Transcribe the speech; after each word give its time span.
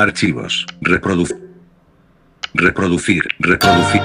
Archivos. 0.00 0.66
Reproducir. 0.80 1.36
Reproducir. 2.54 3.28
Reproducir. 3.38 4.02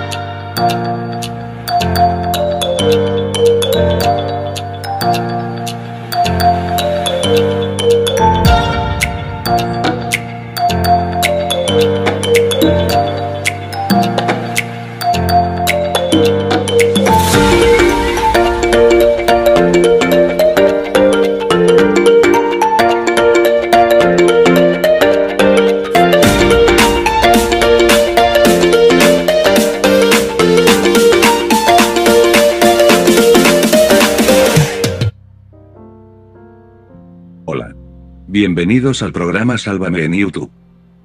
Bienvenidos 38.48 39.02
al 39.02 39.12
programa 39.12 39.58
Sálvame 39.58 40.04
en 40.04 40.14
YouTube. 40.14 40.52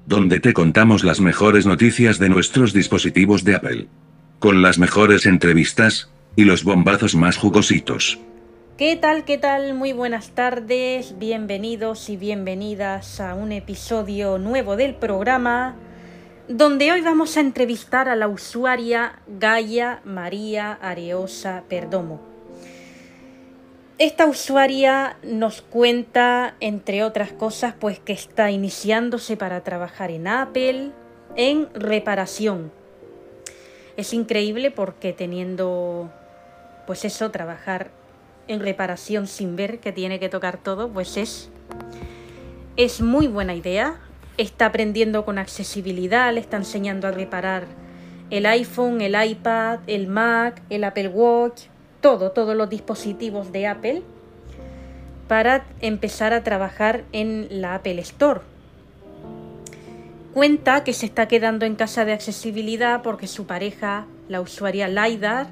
Donde 0.05 0.39
te 0.39 0.53
contamos 0.53 1.03
las 1.03 1.21
mejores 1.21 1.65
noticias 1.65 2.19
de 2.19 2.29
nuestros 2.29 2.71
dispositivos 2.71 3.43
de 3.43 3.55
Apple. 3.55 3.87
Con 4.37 4.61
las 4.61 4.77
mejores 4.77 5.25
entrevistas, 5.25 6.11
y 6.35 6.43
los 6.43 6.63
bombazos 6.63 7.15
más 7.15 7.37
jugositos. 7.37 8.19
¿Qué 8.77 8.95
tal? 8.95 9.25
¿Qué 9.25 9.39
tal? 9.39 9.73
Muy 9.73 9.91
buenas 9.91 10.35
tardes, 10.35 11.15
bienvenidos 11.17 12.11
y 12.11 12.15
bienvenidas 12.15 13.19
a 13.19 13.33
un 13.33 13.51
episodio 13.53 14.37
nuevo 14.37 14.75
del 14.75 14.93
programa, 14.93 15.77
donde 16.47 16.91
hoy 16.91 17.01
vamos 17.01 17.37
a 17.37 17.39
entrevistar 17.39 18.07
a 18.07 18.15
la 18.15 18.27
usuaria 18.27 19.13
Gaia 19.27 20.01
María 20.05 20.73
Areosa 20.73 21.63
Perdomo. 21.67 22.30
Esta 24.01 24.25
usuaria 24.25 25.15
nos 25.21 25.61
cuenta, 25.61 26.55
entre 26.59 27.03
otras 27.03 27.31
cosas, 27.33 27.75
pues 27.79 27.99
que 27.99 28.13
está 28.13 28.49
iniciándose 28.49 29.37
para 29.37 29.61
trabajar 29.63 30.09
en 30.09 30.27
Apple 30.27 30.89
en 31.35 31.69
reparación. 31.75 32.71
Es 33.97 34.11
increíble 34.15 34.71
porque 34.71 35.13
teniendo, 35.13 36.11
pues 36.87 37.05
eso, 37.05 37.29
trabajar 37.29 37.91
en 38.47 38.59
reparación 38.61 39.27
sin 39.27 39.55
ver 39.55 39.79
que 39.79 39.91
tiene 39.91 40.19
que 40.19 40.29
tocar 40.29 40.57
todo, 40.57 40.89
pues 40.89 41.15
es, 41.15 41.51
es 42.77 43.01
muy 43.01 43.27
buena 43.27 43.53
idea. 43.53 44.01
Está 44.35 44.65
aprendiendo 44.65 45.25
con 45.25 45.37
accesibilidad, 45.37 46.33
le 46.33 46.39
está 46.39 46.57
enseñando 46.57 47.07
a 47.07 47.11
reparar 47.11 47.67
el 48.31 48.47
iPhone, 48.47 49.01
el 49.01 49.15
iPad, 49.23 49.81
el 49.85 50.07
Mac, 50.07 50.63
el 50.71 50.85
Apple 50.85 51.09
Watch, 51.09 51.65
todo, 52.01 52.31
todos 52.31 52.55
los 52.55 52.69
dispositivos 52.69 53.51
de 53.51 53.67
Apple 53.67 54.01
para 55.27 55.65
empezar 55.79 56.33
a 56.33 56.43
trabajar 56.43 57.03
en 57.13 57.47
la 57.49 57.75
Apple 57.75 58.01
Store. 58.01 58.41
Cuenta 60.33 60.83
que 60.83 60.93
se 60.93 61.05
está 61.05 61.27
quedando 61.27 61.65
en 61.65 61.75
casa 61.75 62.05
de 62.05 62.13
accesibilidad 62.13 63.01
porque 63.01 63.27
su 63.27 63.45
pareja, 63.45 64.07
la 64.27 64.41
usuaria 64.41 64.87
Laidar, 64.87 65.47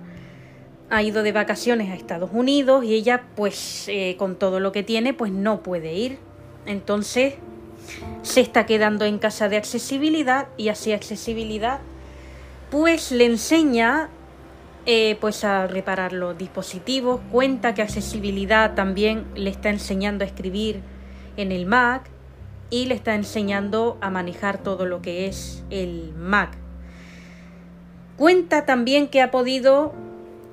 ha 0.89 1.03
ido 1.03 1.21
de 1.23 1.31
vacaciones 1.31 1.89
a 1.91 1.95
Estados 1.95 2.31
Unidos 2.33 2.83
y 2.83 2.93
ella, 2.93 3.23
pues 3.35 3.85
eh, 3.87 4.15
con 4.17 4.35
todo 4.35 4.59
lo 4.59 4.71
que 4.71 4.83
tiene, 4.83 5.13
pues 5.13 5.31
no 5.31 5.61
puede 5.61 5.93
ir. 5.93 6.17
Entonces 6.65 7.35
se 8.21 8.41
está 8.41 8.65
quedando 8.65 9.05
en 9.05 9.19
casa 9.19 9.49
de 9.49 9.57
accesibilidad 9.57 10.47
y 10.57 10.69
así 10.69 10.91
accesibilidad 10.91 11.79
pues 12.69 13.11
le 13.11 13.25
enseña 13.25 14.09
eh, 14.91 15.17
pues 15.21 15.43
a 15.43 15.67
reparar 15.67 16.13
los 16.13 16.35
dispositivos. 16.35 17.21
Cuenta 17.31 17.75
que 17.75 17.83
accesibilidad 17.83 18.73
también 18.73 19.27
le 19.35 19.51
está 19.51 19.69
enseñando 19.69 20.23
a 20.23 20.27
escribir 20.27 20.81
en 21.37 21.51
el 21.51 21.67
Mac 21.67 22.09
y 22.71 22.87
le 22.87 22.95
está 22.95 23.13
enseñando 23.13 23.99
a 24.01 24.09
manejar 24.09 24.63
todo 24.63 24.87
lo 24.87 24.99
que 25.03 25.27
es 25.27 25.63
el 25.69 26.11
Mac. 26.17 26.57
Cuenta 28.17 28.65
también 28.65 29.09
que 29.09 29.21
ha 29.21 29.29
podido 29.29 29.93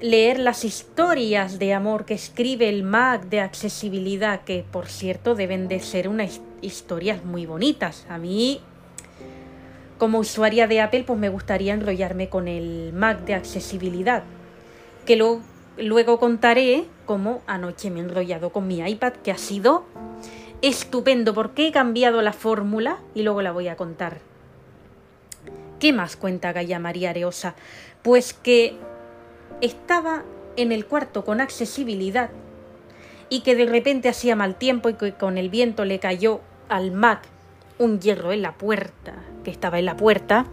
leer 0.02 0.38
las 0.38 0.66
historias 0.66 1.58
de 1.58 1.72
amor 1.72 2.04
que 2.04 2.12
escribe 2.12 2.68
el 2.68 2.82
Mac 2.82 3.30
de 3.30 3.40
accesibilidad, 3.40 4.42
que 4.44 4.66
por 4.70 4.88
cierto 4.88 5.34
deben 5.34 5.66
de 5.66 5.80
ser 5.80 6.08
unas 6.08 6.42
historias 6.60 7.24
muy 7.24 7.46
bonitas. 7.46 8.04
A 8.10 8.18
mí 8.18 8.60
como 9.98 10.18
usuaria 10.18 10.66
de 10.66 10.80
Apple, 10.80 11.04
pues 11.04 11.18
me 11.18 11.28
gustaría 11.28 11.74
enrollarme 11.74 12.28
con 12.28 12.48
el 12.48 12.92
Mac 12.92 13.24
de 13.24 13.34
accesibilidad, 13.34 14.24
que 15.04 15.16
lo, 15.16 15.40
luego 15.78 16.18
contaré 16.18 16.84
cómo 17.06 17.42
anoche 17.46 17.90
me 17.90 18.00
he 18.00 18.02
enrollado 18.02 18.50
con 18.50 18.66
mi 18.66 18.80
iPad, 18.80 19.14
que 19.14 19.30
ha 19.30 19.38
sido 19.38 19.84
estupendo, 20.62 21.34
porque 21.34 21.68
he 21.68 21.72
cambiado 21.72 22.22
la 22.22 22.32
fórmula 22.32 22.98
y 23.14 23.22
luego 23.22 23.42
la 23.42 23.52
voy 23.52 23.68
a 23.68 23.76
contar. 23.76 24.18
¿Qué 25.78 25.92
más 25.92 26.16
cuenta 26.16 26.52
Gaia 26.52 26.78
María 26.78 27.10
Areosa? 27.10 27.54
Pues 28.02 28.32
que 28.32 28.76
estaba 29.60 30.24
en 30.56 30.72
el 30.72 30.86
cuarto 30.86 31.24
con 31.24 31.40
accesibilidad 31.40 32.30
y 33.28 33.40
que 33.40 33.54
de 33.54 33.66
repente 33.66 34.08
hacía 34.08 34.36
mal 34.36 34.54
tiempo 34.54 34.88
y 34.88 34.94
que 34.94 35.12
con 35.12 35.36
el 35.36 35.50
viento 35.50 35.84
le 35.84 35.98
cayó 35.98 36.40
al 36.68 36.92
Mac 36.92 37.28
un 37.78 38.00
hierro 38.00 38.32
en 38.32 38.42
la 38.42 38.52
puerta, 38.52 39.14
que 39.44 39.50
estaba 39.50 39.78
en 39.78 39.86
la 39.86 39.96
puerta, 39.96 40.46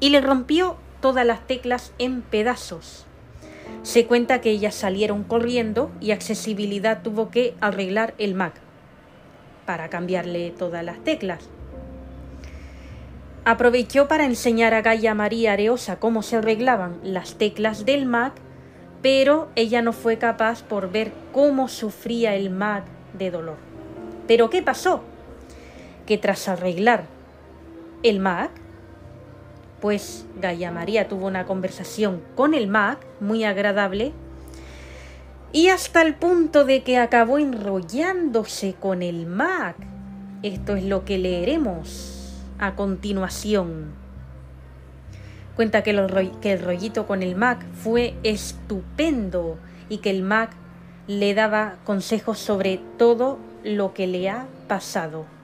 y 0.00 0.10
le 0.10 0.20
rompió 0.20 0.76
todas 1.00 1.26
las 1.26 1.46
teclas 1.46 1.92
en 1.98 2.22
pedazos. 2.22 3.06
Se 3.82 4.06
cuenta 4.06 4.40
que 4.40 4.50
ellas 4.50 4.74
salieron 4.74 5.24
corriendo 5.24 5.90
y 6.00 6.10
accesibilidad 6.10 7.02
tuvo 7.02 7.30
que 7.30 7.54
arreglar 7.60 8.14
el 8.18 8.34
Mac 8.34 8.54
para 9.64 9.88
cambiarle 9.88 10.50
todas 10.50 10.84
las 10.84 11.02
teclas. 11.04 11.48
Aprovechó 13.44 14.06
para 14.06 14.26
enseñar 14.26 14.74
a 14.74 14.82
Gaia 14.82 15.14
María 15.14 15.54
Areosa 15.54 15.98
cómo 15.98 16.22
se 16.22 16.36
arreglaban 16.36 16.98
las 17.02 17.36
teclas 17.36 17.86
del 17.86 18.04
Mac, 18.04 18.34
pero 19.00 19.48
ella 19.56 19.80
no 19.80 19.92
fue 19.94 20.18
capaz 20.18 20.62
por 20.62 20.90
ver 20.90 21.12
cómo 21.32 21.68
sufría 21.68 22.34
el 22.34 22.50
Mac 22.50 22.84
de 23.14 23.30
dolor. 23.30 23.56
¿Pero 24.26 24.50
qué 24.50 24.62
pasó? 24.62 25.02
Que 26.10 26.18
tras 26.18 26.48
arreglar 26.48 27.04
el 28.02 28.18
Mac, 28.18 28.50
pues 29.80 30.26
Gaia 30.40 30.72
María 30.72 31.06
tuvo 31.06 31.28
una 31.28 31.46
conversación 31.46 32.20
con 32.34 32.52
el 32.52 32.66
Mac 32.66 32.98
muy 33.20 33.44
agradable 33.44 34.10
y 35.52 35.68
hasta 35.68 36.02
el 36.02 36.16
punto 36.16 36.64
de 36.64 36.82
que 36.82 36.98
acabó 36.98 37.38
enrollándose 37.38 38.74
con 38.74 39.02
el 39.02 39.26
Mac. 39.26 39.76
Esto 40.42 40.74
es 40.74 40.82
lo 40.82 41.04
que 41.04 41.16
leeremos 41.16 42.42
a 42.58 42.74
continuación. 42.74 43.92
Cuenta 45.54 45.84
que, 45.84 45.92
que, 46.40 46.52
el 46.54 46.60
rollito 46.60 47.06
con 47.06 47.22
el 47.22 47.36
Mac 47.36 47.64
fue 47.72 48.16
estupendo 48.24 49.58
y 49.88 49.98
que 49.98 50.10
el 50.10 50.24
Mac 50.24 50.50
le 51.06 51.34
daba 51.34 51.76
consejos 51.84 52.40
sobre 52.40 52.80
todo 52.98 53.38
lo 53.62 53.94
que 53.94 54.08
le 54.08 54.28
ha 54.28 54.48
pasado. 54.66 55.38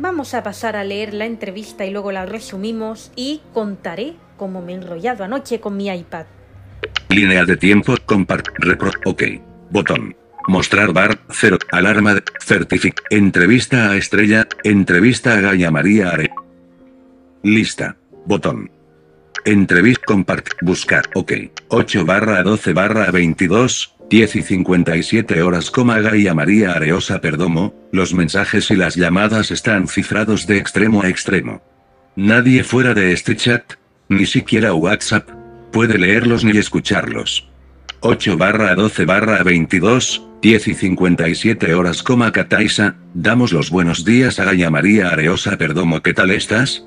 Vamos 0.00 0.32
a 0.34 0.44
pasar 0.44 0.76
a 0.76 0.84
leer 0.84 1.12
la 1.12 1.26
entrevista 1.26 1.84
y 1.84 1.90
luego 1.90 2.12
la 2.12 2.24
resumimos 2.24 3.10
y 3.16 3.40
contaré 3.52 4.14
cómo 4.36 4.62
me 4.62 4.72
he 4.72 4.76
enrollado 4.76 5.24
anoche 5.24 5.58
con 5.58 5.76
mi 5.76 5.88
iPad. 5.88 6.26
Línea 7.08 7.44
de 7.44 7.56
tiempo, 7.56 7.96
compartir, 8.06 8.54
repro, 8.58 8.92
ok. 9.04 9.22
Botón. 9.70 10.14
Mostrar 10.46 10.92
bar, 10.92 11.18
cero, 11.30 11.58
alarma 11.72 12.22
certific, 12.40 13.02
entrevista 13.10 13.90
a 13.90 13.96
estrella, 13.96 14.46
entrevista 14.62 15.34
a 15.34 15.40
Gaia 15.40 15.70
María 15.70 16.10
Are. 16.10 16.30
Lista. 17.42 17.96
Botón. 18.24 18.70
Entrevista, 19.44 20.04
compartir, 20.06 20.54
buscar, 20.62 21.08
ok. 21.14 21.32
8 21.68 22.04
barra 22.04 22.42
12 22.42 22.72
barra 22.72 23.10
22, 23.10 23.96
10 24.10 24.36
y 24.36 24.42
57 24.42 25.42
horas, 25.42 25.70
Gaia 25.70 26.32
María 26.32 26.72
Areosa 26.72 27.20
Perdomo, 27.20 27.74
los 27.92 28.14
mensajes 28.14 28.70
y 28.70 28.76
las 28.76 28.94
llamadas 28.96 29.50
están 29.50 29.86
cifrados 29.86 30.46
de 30.46 30.56
extremo 30.56 31.02
a 31.02 31.08
extremo. 31.08 31.60
Nadie 32.16 32.64
fuera 32.64 32.94
de 32.94 33.12
este 33.12 33.36
chat, 33.36 33.74
ni 34.08 34.24
siquiera 34.24 34.72
WhatsApp, 34.72 35.28
puede 35.72 35.98
leerlos 35.98 36.42
ni 36.42 36.56
escucharlos. 36.56 37.50
8 38.00 38.38
barra 38.38 38.74
12 38.74 39.04
barra 39.04 39.42
22, 39.42 40.26
10 40.40 40.68
y 40.68 40.74
57 40.74 41.74
horas, 41.74 42.02
Kataisa, 42.32 42.96
damos 43.12 43.52
los 43.52 43.68
buenos 43.68 44.06
días 44.06 44.40
a 44.40 44.44
Gaia 44.44 44.70
María 44.70 45.08
Areosa 45.08 45.58
Perdomo, 45.58 46.00
¿qué 46.00 46.14
tal 46.14 46.30
estás? 46.30 46.82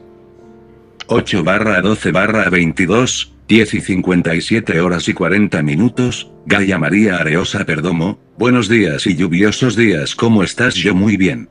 8 1.13 1.43
barra 1.43 1.81
12 1.81 2.13
barra 2.13 2.49
22, 2.49 3.33
10 3.49 3.73
y 3.73 3.81
57 3.81 4.79
horas 4.79 5.09
y 5.09 5.13
40 5.13 5.61
minutos, 5.61 6.31
Gaia 6.45 6.77
María 6.77 7.17
Areosa 7.17 7.65
Perdomo, 7.65 8.17
buenos 8.37 8.69
días 8.69 9.05
y 9.05 9.17
lluviosos 9.17 9.75
días, 9.75 10.15
¿cómo 10.15 10.41
estás? 10.41 10.75
Yo 10.75 10.95
muy 10.95 11.17
bien. 11.17 11.49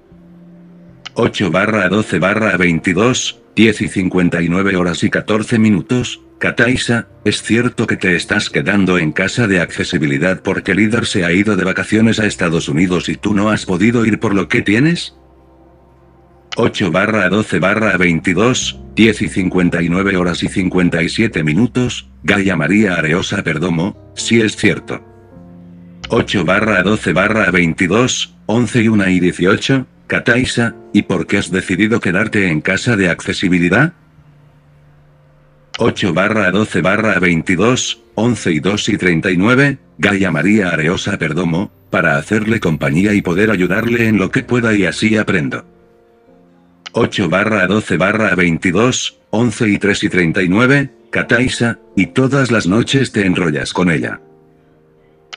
8 1.13 1.51
barra 1.51 1.91
12 1.91 2.19
barra 2.21 2.57
22, 2.57 3.43
10 3.55 3.83
y 3.83 3.89
59 3.89 4.77
horas 4.77 5.05
y 5.05 5.11
14 5.11 5.59
minutos, 5.59 6.23
Kataisa, 6.39 7.09
es 7.27 7.43
cierto 7.43 7.87
que 7.87 7.99
te 7.99 8.17
estás 8.17 8.49
quedando 8.49 8.97
en 8.97 9.13
casa 9.13 9.47
de 9.47 9.61
accesibilidad 9.61 10.41
porque 10.41 10.75
líder 10.75 11.05
se 11.05 11.27
ha 11.27 11.33
ido 11.33 11.57
de 11.57 11.65
vacaciones 11.65 12.19
a 12.19 12.25
Estados 12.25 12.71
Unidos 12.71 13.11
y 13.11 13.17
tú 13.17 13.35
no 13.35 13.51
has 13.51 13.67
podido 13.67 14.07
ir 14.07 14.21
por 14.21 14.35
lo 14.35 14.49
que 14.49 14.63
tienes? 14.63 15.20
8 16.63 16.91
barra 16.91 17.31
12 17.31 17.59
barra 17.59 17.97
22, 17.97 18.81
10 18.95 19.23
y 19.23 19.29
59 19.29 20.17
horas 20.19 20.43
y 20.43 20.49
57 20.49 21.43
minutos, 21.43 22.11
Gaia 22.23 22.55
María 22.55 22.97
Areosa 22.97 23.43
Perdomo, 23.43 24.13
si 24.15 24.43
es 24.43 24.57
cierto. 24.57 25.03
8 26.11 26.45
barra 26.45 26.83
12 26.83 27.15
barra 27.15 27.51
22, 27.51 28.37
11 28.45 28.83
y 28.83 28.89
1 28.89 29.09
y 29.09 29.21
18, 29.21 29.87
Kataisa, 30.07 30.75
¿y 30.93 31.01
por 31.01 31.27
qué 31.27 31.39
has 31.39 31.51
decidido 31.51 31.99
quedarte 31.99 32.51
en 32.51 32.61
casa 32.61 32.95
de 32.95 33.09
accesibilidad? 33.09 33.95
8 35.79 36.13
barra 36.13 36.51
12 36.51 36.83
barra 36.83 37.19
22, 37.19 38.03
11 38.17 38.53
y 38.53 38.61
2 38.61 38.89
y 38.91 38.99
39, 38.99 39.79
Gaia 39.97 40.31
María 40.31 40.69
Areosa 40.69 41.17
Perdomo, 41.17 41.73
para 41.89 42.19
hacerle 42.19 42.61
compañía 42.61 43.15
y 43.15 43.23
poder 43.23 43.51
ayudarle 43.51 44.09
en 44.09 44.19
lo 44.19 44.31
que 44.31 44.43
pueda 44.43 44.75
y 44.75 44.85
así 44.85 45.17
aprendo. 45.17 45.80
8 46.93 47.29
barra 47.29 47.67
12 47.67 47.97
barra 47.97 48.35
22, 48.35 49.21
11 49.31 49.69
y 49.69 49.79
3 49.79 50.05
y 50.05 50.09
39, 50.09 50.91
Kataisa, 51.11 51.79
y 51.95 52.07
todas 52.07 52.51
las 52.51 52.67
noches 52.67 53.13
te 53.13 53.25
enrollas 53.25 53.73
con 53.73 53.91
ella. 53.91 54.21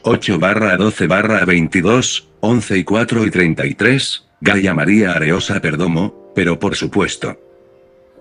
8 0.02 0.40
barra 0.40 0.76
12 0.78 1.08
barra 1.08 1.46
22, 1.46 2.28
11 2.40 2.78
y 2.78 2.84
4 2.84 3.26
y 3.26 3.32
33, 3.32 4.26
Gaia 4.42 4.74
María 4.74 5.12
Areosa 5.12 5.62
Perdomo, 5.62 6.32
pero 6.36 6.60
por 6.60 6.76
supuesto. 6.76 7.40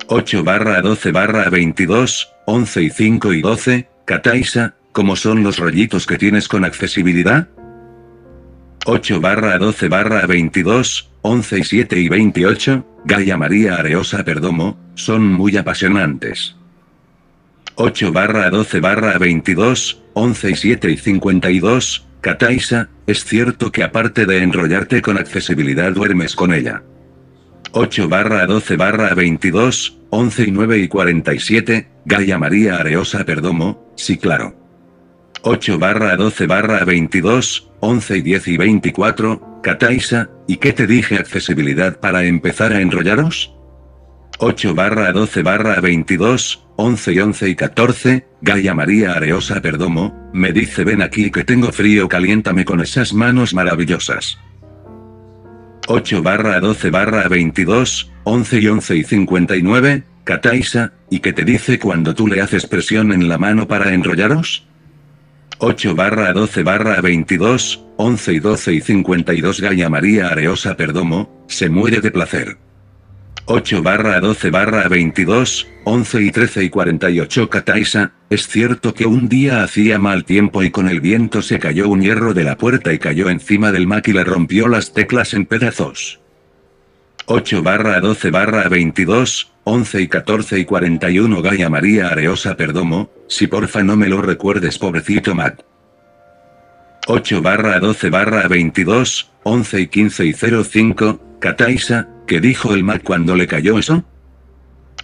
8 0.08 0.44
barra 0.44 0.82
12 0.82 1.12
barra 1.12 1.49
22, 1.49 2.32
11 2.46 2.82
y 2.82 2.90
5 2.90 3.32
y 3.32 3.40
12, 3.40 3.88
Kataisa, 4.05 4.75
¿cómo 4.93 5.17
son 5.17 5.43
los 5.43 5.58
rollitos 5.58 6.06
que 6.06 6.19
tienes 6.19 6.49
con 6.49 6.64
accesibilidad? 6.64 7.49
8 8.85 9.20
barra 9.20 9.58
12 9.58 9.88
barra 9.88 10.26
22, 10.26 11.12
11 11.23 11.59
y 11.59 11.65
7 11.65 12.01
y 12.01 12.09
28, 12.09 12.87
Gaia 13.05 13.37
María 13.37 13.77
Areosa 13.77 14.25
Perdomo, 14.25 14.77
son 14.95 15.33
muy 15.33 15.57
apasionantes. 15.57 16.57
8 17.77 18.13
barra 18.13 18.51
12 18.51 18.81
barra 18.81 19.19
22, 19.19 20.03
11 20.15 20.51
y 20.51 20.57
7 20.57 20.91
y 20.91 20.97
52, 20.97 22.07
Kataisa, 22.21 22.89
es 23.07 23.25
cierto 23.25 23.73
que 23.73 23.85
aparte 23.85 24.27
de 24.27 24.43
enrollarte 24.43 25.01
con 25.01 25.17
accesibilidad 25.17 25.93
duermes 25.93 26.35
con 26.35 26.53
ella. 26.53 26.83
8 27.71 28.09
barra 28.09 28.47
12 28.47 28.77
barra 28.77 29.15
22, 29.15 29.99
11 30.11 30.43
y 30.43 30.51
9 30.51 30.79
y 30.79 30.89
47, 30.89 31.89
Gaia 32.05 32.39
María 32.39 32.77
Areosa 32.77 33.25
Perdomo, 33.25 33.93
sí 33.97 34.19
claro. 34.19 34.55
8 35.43 35.79
barra 35.79 36.17
12 36.17 36.47
barra 36.47 36.85
22, 36.85 37.72
11 37.84 38.19
y 38.19 38.23
10 38.23 38.49
y 38.49 38.56
24, 38.58 39.61
Kataisa, 39.61 40.31
¿y 40.46 40.58
qué 40.58 40.73
te 40.73 40.87
dije 40.87 41.17
accesibilidad 41.17 41.99
para 41.99 42.23
empezar 42.23 42.73
a 42.73 42.81
enrollaros? 42.81 43.56
8 44.38 44.75
barra 44.76 45.11
12 45.11 45.43
barra 45.43 45.81
22, 45.81 46.64
11 46.76 47.12
y 47.12 47.19
11 47.19 47.49
y 47.49 47.56
14, 47.56 48.26
Gaia 48.40 48.73
María 48.73 49.14
Areosa 49.14 49.61
Perdomo, 49.61 50.31
me 50.32 50.52
dice 50.52 50.84
ven 50.84 51.02
aquí 51.02 51.32
que 51.32 51.43
tengo 51.43 51.73
frío 51.73 52.08
caliéntame 52.08 52.64
con 52.64 52.81
esas 52.81 53.12
manos 53.14 53.52
maravillosas. 53.52 54.38
8 55.88 56.23
barra 56.23 56.61
12 56.61 56.88
barra 56.90 57.26
22, 57.26 58.12
11 58.23 58.61
y 58.61 58.69
11 58.69 58.96
y 58.96 59.02
59, 59.02 60.05
Kataisa, 60.23 60.93
¿y 61.11 61.19
qué 61.19 61.32
te 61.32 61.44
dice 61.44 61.81
cuando 61.81 62.14
tú 62.14 62.28
le 62.28 62.40
haces 62.43 62.64
presión 62.64 63.12
en 63.12 63.28
la 63.28 63.38
mano 63.38 63.67
para 63.67 63.93
enrollaros? 63.93 64.69
8 65.64 65.94
barra 65.94 66.32
12 66.32 66.64
barra 66.64 67.00
22, 67.00 67.85
11 67.97 68.32
y 68.32 68.41
12 68.41 68.73
y 68.73 68.81
52 68.81 69.61
Gaia 69.61 69.88
María 69.88 70.26
Areosa 70.26 70.76
Perdomo, 70.76 71.47
se 71.47 71.69
muere 71.69 72.00
de 72.00 72.11
placer. 72.11 72.56
8 73.44 73.81
barra 73.81 74.19
12 74.19 74.50
barra 74.50 74.88
22, 74.88 75.69
11 75.85 76.20
y 76.20 76.31
13 76.32 76.64
y 76.64 76.69
48 76.69 77.49
Kataisa, 77.49 78.11
es 78.29 78.49
cierto 78.49 78.93
que 78.93 79.06
un 79.06 79.29
día 79.29 79.62
hacía 79.62 80.00
mal 80.00 80.25
tiempo 80.25 80.64
y 80.64 80.73
con 80.73 80.88
el 80.88 81.00
viento 81.00 81.43
se 81.43 81.61
cayó 81.61 81.88
un 81.88 82.03
hierro 82.03 82.35
de 82.35 82.43
la 82.43 82.59
puerta 82.59 82.93
y 82.93 82.99
cayó 82.99 83.31
encima 83.31 83.70
del 83.70 83.87
Mac 83.87 84.09
y 84.09 84.14
le 84.14 84.25
rompió 84.25 84.67
las 84.67 84.93
teclas 84.93 85.32
en 85.32 85.47
pedazos. 85.47 86.19
8 87.26 87.62
barra 87.62 88.00
12 88.00 88.32
barra 88.32 88.69
22, 88.69 89.51
11 89.64 90.00
y 90.00 90.09
14 90.09 90.59
y 90.59 90.64
41 90.64 91.41
Gaia 91.41 91.70
María 91.70 92.09
Areosa 92.09 92.56
Perdomo, 92.56 93.11
si 93.29 93.47
porfa 93.47 93.82
no 93.82 93.97
me 93.97 94.09
lo 94.09 94.20
recuerdes 94.20 94.79
pobrecito 94.79 95.35
Mac. 95.35 95.64
8 97.06 97.43
barra 97.43 97.79
12 97.79 98.11
barra 98.11 98.49
22, 98.49 99.31
11 99.44 99.81
y 99.81 99.87
15 99.87 100.26
y 100.26 100.32
05, 100.35 101.20
Kataisa, 101.38 102.09
¿qué 102.26 102.41
dijo 102.41 102.75
el 102.75 102.85
Mac 102.85 103.03
cuando 103.03 103.37
le 103.37 103.47
cayó 103.47 103.79
eso? 103.79 104.05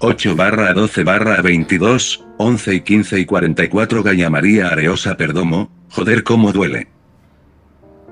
8 0.00 0.37
barra 0.37 0.72
12 0.75 1.05
barra 1.05 1.40
22, 1.43 2.25
11 2.38 2.75
y 2.75 2.81
15 2.81 3.20
y 3.20 3.25
44 3.26 4.02
Gaia 4.02 4.31
María 4.31 4.69
Areosa 4.69 5.16
Perdomo, 5.16 5.72
joder 5.90 6.25
cómo 6.25 6.52
duele. 6.52 6.97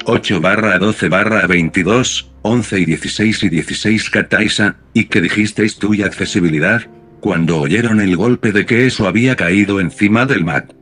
8 0.09 0.41
barra 0.41 0.79
12 0.79 1.09
barra 1.09 1.49
22, 1.49 2.31
11 2.43 2.79
y 2.79 2.85
16 2.85 3.43
y 3.43 3.49
16 3.49 4.11
Kataisa, 4.11 4.77
¿y 4.95 5.07
qué 5.07 5.21
dijisteis 5.21 5.79
tú 5.79 5.95
y 5.95 6.03
accesibilidad? 6.05 6.83
Cuando 7.21 7.59
oyeron 7.59 8.01
el 8.01 8.17
golpe 8.17 8.53
de 8.53 8.67
que 8.67 8.87
eso 8.87 9.09
había 9.09 9.35
caído 9.35 9.81
encima 9.81 10.25
del 10.25 10.45
Mac. 10.45 10.73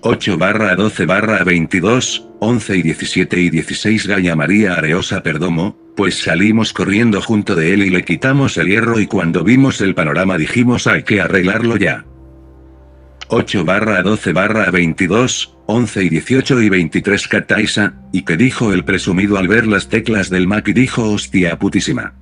8 0.00 0.36
barra 0.36 0.74
12 0.74 1.06
barra 1.06 1.44
22, 1.44 2.28
11 2.40 2.76
y 2.76 2.82
17 2.82 3.40
y 3.40 3.50
16 3.50 4.08
Gaia 4.08 4.34
María 4.34 4.74
Areosa 4.74 5.22
Perdomo, 5.22 5.78
pues 5.96 6.18
salimos 6.18 6.72
corriendo 6.72 7.22
junto 7.22 7.54
de 7.54 7.72
él 7.72 7.84
y 7.84 7.90
le 7.90 8.04
quitamos 8.04 8.56
el 8.58 8.66
hierro 8.66 8.98
y 8.98 9.06
cuando 9.06 9.44
vimos 9.44 9.80
el 9.80 9.94
panorama 9.94 10.38
dijimos 10.38 10.88
hay 10.88 11.04
que 11.04 11.20
arreglarlo 11.20 11.76
ya. 11.76 12.04
8 13.28 13.64
barra 13.64 14.02
12 14.02 14.32
barra 14.32 14.70
22, 14.70 15.56
11 15.66 16.04
y 16.04 16.08
18 16.10 16.62
y 16.62 16.68
23 16.68 17.28
Kataisa, 17.28 17.94
y 18.12 18.22
que 18.22 18.36
dijo 18.36 18.72
el 18.72 18.84
presumido 18.84 19.38
al 19.38 19.48
ver 19.48 19.66
las 19.66 19.88
teclas 19.88 20.28
del 20.30 20.46
Mac 20.46 20.68
y 20.68 20.72
dijo 20.72 21.10
hostia 21.10 21.58
putísima. 21.58 22.14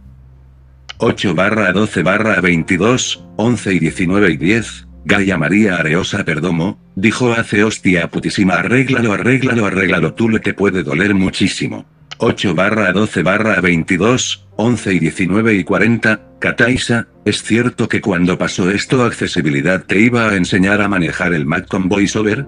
8 0.99 1.35
barra 1.35 1.73
12 1.73 2.02
barra 2.02 2.40
22, 2.40 3.25
11 3.37 3.75
y 3.75 3.78
19 3.80 4.30
y 4.30 4.37
10, 4.37 4.87
Gaia 5.04 5.37
María 5.37 5.76
Areosa 5.76 6.25
Perdomo, 6.25 6.78
dijo 6.94 7.32
hace 7.32 7.64
hostia 7.64 8.09
putísima 8.09 8.54
arréglalo 8.54 9.12
arréglalo 9.12 9.66
arréglalo 9.66 10.14
tú 10.14 10.28
le 10.28 10.38
te 10.38 10.54
puede 10.54 10.85
doler 10.85 11.14
muchísimo. 11.14 11.85
8 12.25 12.55
barra 12.55 12.93
12 12.93 13.25
barra 13.25 13.61
22, 13.61 14.47
11 14.55 14.95
y 14.95 14.99
19 15.00 15.55
y 15.55 15.64
40, 15.64 16.21
Kataisa, 16.38 17.09
¿es 17.25 17.43
cierto 17.43 17.88
que 17.88 18.00
cuando 18.00 18.38
pasó 18.38 18.71
esto 18.71 19.02
accesibilidad 19.02 19.83
te 19.87 19.99
iba 19.99 20.29
a 20.29 20.37
enseñar 20.37 20.83
a 20.83 20.88
manejar 20.88 21.35
el 21.35 21.47
Mac 21.47 21.67
con 21.67 21.88
VoiceOver? 21.88 22.47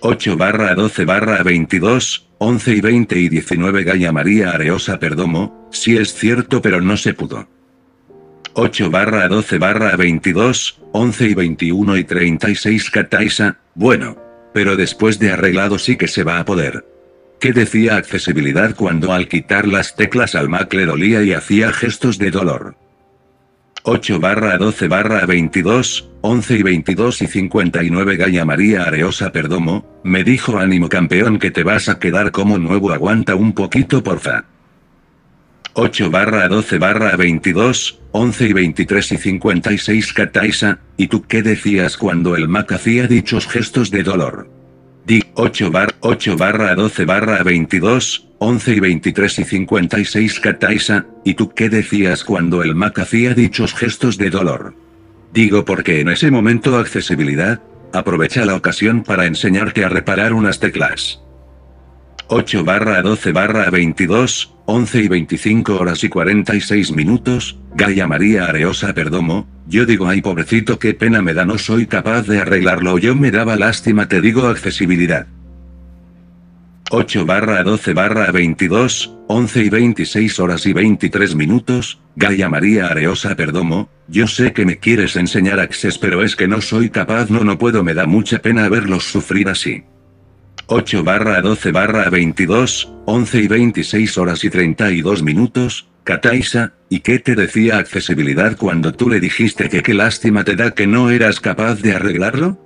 8 0.00 0.36
barra 0.38 0.74
12 0.74 1.04
barra 1.04 1.42
22, 1.42 2.30
11 2.38 2.74
y 2.74 2.80
20 2.80 3.18
y 3.18 3.28
19 3.28 3.84
Gaia 3.84 4.12
María 4.12 4.52
Areosa 4.52 4.98
Perdomo, 4.98 5.68
sí 5.70 5.98
es 5.98 6.14
cierto 6.14 6.62
pero 6.62 6.80
no 6.80 6.96
se 6.96 7.12
pudo. 7.12 7.46
8 8.54 8.90
barra 8.90 9.28
12 9.28 9.58
barra 9.58 9.94
22, 9.94 10.80
11 10.92 11.26
y 11.26 11.34
21 11.34 11.98
y 11.98 12.04
36 12.04 12.90
Kataisa, 12.90 13.58
bueno. 13.74 14.16
Pero 14.54 14.74
después 14.74 15.18
de 15.18 15.32
arreglado 15.32 15.78
sí 15.78 15.98
que 15.98 16.08
se 16.08 16.24
va 16.24 16.38
a 16.38 16.46
poder. 16.46 16.97
¿Qué 17.40 17.52
decía 17.52 17.96
accesibilidad 17.96 18.74
cuando 18.74 19.12
al 19.12 19.28
quitar 19.28 19.68
las 19.68 19.94
teclas 19.94 20.34
al 20.34 20.48
Mac 20.48 20.72
le 20.74 20.86
dolía 20.86 21.22
y 21.22 21.34
hacía 21.34 21.72
gestos 21.72 22.18
de 22.18 22.32
dolor? 22.32 22.76
8 23.84 24.18
barra 24.18 24.58
12 24.58 24.88
barra 24.88 25.24
22, 25.24 26.10
11 26.20 26.56
y 26.56 26.62
22 26.64 27.22
y 27.22 27.26
59 27.28 28.16
Gaia 28.16 28.44
María 28.44 28.82
Areosa 28.82 29.30
Perdomo, 29.30 29.86
me 30.02 30.24
dijo 30.24 30.58
ánimo 30.58 30.88
campeón 30.88 31.38
que 31.38 31.52
te 31.52 31.62
vas 31.62 31.88
a 31.88 32.00
quedar 32.00 32.32
como 32.32 32.58
nuevo 32.58 32.90
aguanta 32.90 33.36
un 33.36 33.52
poquito 33.52 34.02
porfa. 34.02 34.44
8 35.74 36.10
barra 36.10 36.48
12 36.48 36.78
barra 36.78 37.16
22, 37.16 38.00
11 38.10 38.48
y 38.48 38.52
23 38.52 39.12
y 39.12 39.16
56 39.16 40.12
Kataisa, 40.12 40.80
¿y 40.96 41.06
tú 41.06 41.22
qué 41.22 41.42
decías 41.42 41.96
cuando 41.96 42.34
el 42.34 42.48
Mac 42.48 42.72
hacía 42.72 43.06
dichos 43.06 43.46
gestos 43.46 43.92
de 43.92 44.02
dolor? 44.02 44.57
Di 45.08 45.24
8 45.36 45.70
bar 45.70 45.94
8 46.00 46.36
barra 46.36 46.74
12 46.74 47.06
barra 47.06 47.42
22, 47.42 48.28
11 48.36 48.74
y 48.74 48.80
23 48.80 49.38
y 49.38 49.44
56 49.44 50.40
Kataisa, 50.40 51.06
¿y 51.24 51.32
tú 51.32 51.48
qué 51.54 51.70
decías 51.70 52.24
cuando 52.24 52.62
el 52.62 52.74
Mac 52.74 52.98
hacía 52.98 53.32
dichos 53.32 53.72
gestos 53.72 54.18
de 54.18 54.28
dolor? 54.28 54.74
Digo 55.32 55.64
porque 55.64 56.00
en 56.00 56.10
ese 56.10 56.30
momento 56.30 56.76
accesibilidad, 56.76 57.62
aprovecha 57.94 58.44
la 58.44 58.54
ocasión 58.54 59.02
para 59.02 59.24
enseñarte 59.24 59.82
a 59.82 59.88
reparar 59.88 60.34
unas 60.34 60.60
teclas. 60.60 61.22
8 62.26 62.62
barra 62.62 63.00
12 63.00 63.32
barra 63.32 63.70
22, 63.70 64.57
11 64.70 65.00
y 65.00 65.08
25 65.08 65.80
horas 65.80 66.04
y 66.04 66.10
46 66.10 66.92
minutos, 66.92 67.58
Gaia 67.74 68.06
María 68.06 68.44
Areosa 68.44 68.92
Perdomo, 68.92 69.46
yo 69.66 69.86
digo 69.86 70.06
ay 70.06 70.20
pobrecito 70.20 70.78
qué 70.78 70.92
pena 70.92 71.22
me 71.22 71.32
da 71.32 71.46
no 71.46 71.56
soy 71.56 71.86
capaz 71.86 72.26
de 72.26 72.40
arreglarlo 72.40 72.98
yo 72.98 73.16
me 73.16 73.30
daba 73.30 73.56
lástima 73.56 74.08
te 74.08 74.20
digo 74.20 74.46
accesibilidad. 74.46 75.26
8 76.90 77.24
barra 77.24 77.62
12 77.62 77.94
barra 77.94 78.30
22, 78.30 79.14
11 79.28 79.64
y 79.64 79.70
26 79.70 80.38
horas 80.38 80.66
y 80.66 80.74
23 80.74 81.34
minutos, 81.34 81.98
Gaia 82.16 82.50
María 82.50 82.88
Areosa 82.88 83.34
Perdomo, 83.36 83.88
yo 84.06 84.26
sé 84.26 84.52
que 84.52 84.66
me 84.66 84.76
quieres 84.76 85.16
enseñar 85.16 85.60
Access 85.60 85.96
pero 85.96 86.22
es 86.22 86.36
que 86.36 86.46
no 86.46 86.60
soy 86.60 86.90
capaz 86.90 87.30
no 87.30 87.42
no 87.42 87.56
puedo 87.56 87.82
me 87.82 87.94
da 87.94 88.04
mucha 88.04 88.40
pena 88.40 88.68
verlos 88.68 89.04
sufrir 89.04 89.48
así. 89.48 89.84
8 90.70 91.02
barra 91.02 91.40
12 91.40 91.72
barra 91.72 92.10
22, 92.10 92.92
11 93.06 93.38
y 93.38 93.48
26 93.48 94.18
horas 94.18 94.44
y 94.44 94.50
32 94.50 95.22
minutos, 95.22 95.88
Kataisa, 96.04 96.74
¿y 96.90 97.00
qué 97.00 97.18
te 97.18 97.34
decía 97.34 97.78
accesibilidad 97.78 98.54
cuando 98.58 98.92
tú 98.92 99.08
le 99.08 99.18
dijiste 99.18 99.70
que 99.70 99.82
qué 99.82 99.94
lástima 99.94 100.44
te 100.44 100.56
da 100.56 100.72
que 100.72 100.86
no 100.86 101.08
eras 101.08 101.40
capaz 101.40 101.76
de 101.76 101.94
arreglarlo? 101.94 102.58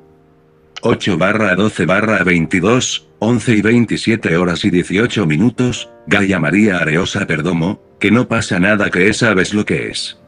8 0.80 1.16
barra 1.16 1.54
12 1.54 1.86
barra 1.86 2.24
22, 2.24 3.06
11 3.20 3.52
y 3.52 3.62
27 3.62 4.36
horas 4.36 4.64
y 4.64 4.70
18 4.70 5.24
minutos, 5.24 5.88
Gaia 6.08 6.40
María 6.40 6.78
Areosa 6.78 7.24
Perdomo, 7.28 7.80
que 8.00 8.10
no 8.10 8.26
pasa 8.26 8.58
nada 8.58 8.90
que 8.90 9.14
sabes 9.14 9.54
lo 9.54 9.64
que 9.64 9.90
es. 9.90 10.18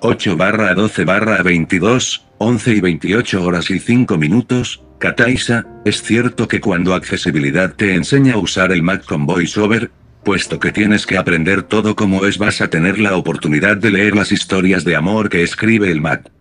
8 0.00 0.36
barra 0.36 0.74
12 0.74 1.04
barra 1.04 1.44
22, 1.44 2.26
11 2.44 2.74
y 2.74 2.80
28 2.80 3.44
horas 3.44 3.70
y 3.70 3.78
5 3.78 4.18
minutos, 4.18 4.82
Kataisa, 4.98 5.64
es 5.84 6.02
cierto 6.02 6.48
que 6.48 6.60
cuando 6.60 6.92
accesibilidad 6.92 7.72
te 7.76 7.94
enseña 7.94 8.34
a 8.34 8.38
usar 8.38 8.72
el 8.72 8.82
Mac 8.82 9.04
con 9.04 9.26
VoiceOver, 9.26 9.92
puesto 10.24 10.58
que 10.58 10.72
tienes 10.72 11.06
que 11.06 11.18
aprender 11.18 11.62
todo 11.62 11.94
como 11.94 12.26
es 12.26 12.38
vas 12.38 12.60
a 12.60 12.66
tener 12.66 12.98
la 12.98 13.16
oportunidad 13.16 13.76
de 13.76 13.92
leer 13.92 14.16
las 14.16 14.32
historias 14.32 14.82
de 14.82 14.96
amor 14.96 15.28
que 15.28 15.44
escribe 15.44 15.92
el 15.92 16.00
Mac. 16.00 16.32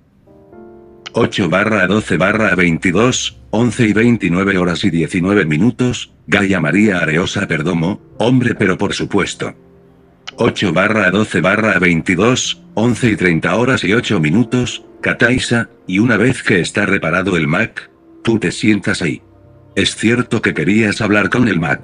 8 1.14 1.50
barra 1.50 1.86
12 1.86 2.18
barra 2.18 2.56
22, 2.56 3.40
11 3.52 3.88
y 3.88 3.94
29 3.94 4.58
horas 4.58 4.84
y 4.84 4.90
19 4.90 5.46
minutos, 5.46 6.16
Gaia 6.26 6.60
María 6.60 6.98
Areosa 6.98 7.48
Perdomo, 7.48 8.02
hombre 8.18 8.56
pero 8.56 8.76
por 8.76 8.94
supuesto. 8.94 9.54
8 10.38 10.74
barra 10.74 11.12
12 11.12 11.42
barra 11.42 11.78
22, 11.80 12.64
11 12.74 13.10
y 13.10 13.16
30 13.16 13.56
horas 13.56 13.84
y 13.84 13.94
8 13.94 14.20
minutos, 14.20 14.84
Kataisa, 15.02 15.70
y 15.88 16.00
una 16.00 16.18
vez 16.18 16.44
que 16.44 16.60
está 16.60 16.86
reparado 16.86 17.38
el 17.38 17.48
Mac, 17.48 17.92
Tú 18.24 18.38
te 18.38 18.52
sientas 18.52 19.02
ahí. 19.02 19.22
Es 19.76 19.96
cierto 19.96 20.42
que 20.42 20.54
querías 20.54 21.02
hablar 21.02 21.30
con 21.30 21.48
el 21.48 21.60
Mac. 21.60 21.82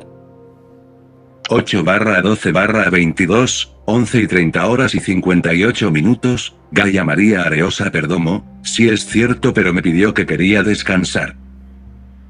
8 1.49 1.83
barra 1.83 2.21
12 2.21 2.51
barra 2.51 2.89
22, 2.89 3.75
11 3.85 4.21
y 4.21 4.27
30 4.27 4.67
horas 4.67 4.93
y 4.93 4.99
58 4.99 5.91
minutos, 5.91 6.55
Gaia 6.71 7.05
María 7.05 7.43
Areosa 7.43 7.89
Perdomo, 7.89 8.59
sí 8.63 8.89
es 8.89 9.05
cierto 9.05 9.53
pero 9.53 9.73
me 9.73 9.81
pidió 9.81 10.13
que 10.13 10.25
quería 10.25 10.61
descansar. 10.61 11.37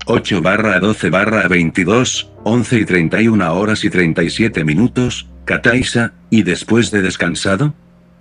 8 0.05 0.41
barra 0.41 0.79
12 0.79 1.09
barra 1.09 1.47
22, 1.47 2.31
11 2.43 2.79
y 2.79 2.85
31 2.85 3.53
horas 3.53 3.83
y 3.83 3.89
37 3.89 4.63
minutos, 4.63 5.27
Kataisa, 5.47 6.11
¿y 6.29 6.43
después 6.43 6.91
de 6.91 7.01
descansado? 7.01 7.73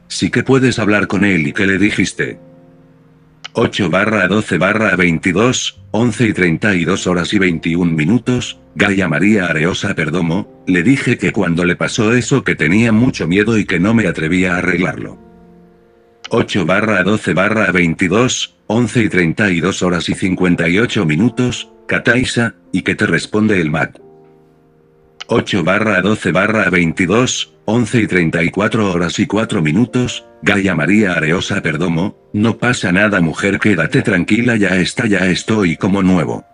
Sí 0.07 0.31
que 0.31 0.45
puedes 0.45 0.79
hablar 0.79 1.09
con 1.09 1.25
él 1.25 1.49
y 1.49 1.53
qué 1.53 1.67
le 1.67 1.77
dijiste. 1.77 2.39
8 3.53 3.91
barra 3.91 4.29
12 4.29 4.59
barra 4.59 4.95
22, 4.95 5.81
11 5.91 6.25
y 6.29 6.33
32 6.33 7.09
horas 7.09 7.35
y 7.35 7.41
21 7.41 7.91
minutos, 7.91 8.61
Gaia 8.77 9.09
María 9.09 9.47
Areosa 9.47 9.93
Perdomo, 9.97 10.63
le 10.69 10.85
dije 10.85 11.19
que 11.19 11.33
cuando 11.33 11.65
le 11.65 11.75
pasó 11.75 12.15
eso 12.15 12.45
que 12.45 12.55
tenía 12.55 12.93
mucho 12.93 13.27
miedo 13.27 13.59
y 13.59 13.65
que 13.65 13.81
no 13.81 13.93
me 13.93 14.07
atrevía 14.07 14.55
a 14.55 14.59
arreglarlo. 14.59 15.19
8 16.31 16.65
barra 16.65 17.03
12 17.03 17.35
barra 17.35 17.73
22, 17.73 18.55
11 18.69 19.03
y 19.03 19.09
32 19.09 19.83
horas 19.83 20.09
y 20.09 20.15
58 20.15 21.05
minutos, 21.05 21.73
Kataisa, 21.89 22.55
y 22.71 22.83
que 22.83 22.95
te 22.95 23.07
responde 23.07 23.61
el 23.61 23.73
Mac. 23.73 24.06
8 25.29 25.65
barra 25.65 26.01
12 26.03 26.31
barra 26.31 26.71
22, 26.71 27.53
11 27.65 28.01
y 28.01 28.07
34 28.07 28.93
horas 28.93 29.19
y 29.19 29.27
4 29.27 29.61
minutos, 29.61 30.25
Gaia 30.43 30.77
María 30.77 31.15
Areosa 31.15 31.61
Perdomo, 31.63 32.17
no 32.33 32.59
pasa 32.59 32.93
nada 32.93 33.21
mujer 33.21 33.59
quédate 33.59 34.03
tranquila 34.03 34.57
ya 34.57 34.77
está 34.77 35.07
ya 35.07 35.27
estoy 35.27 35.77
como 35.77 36.03
nuevo. 36.03 36.45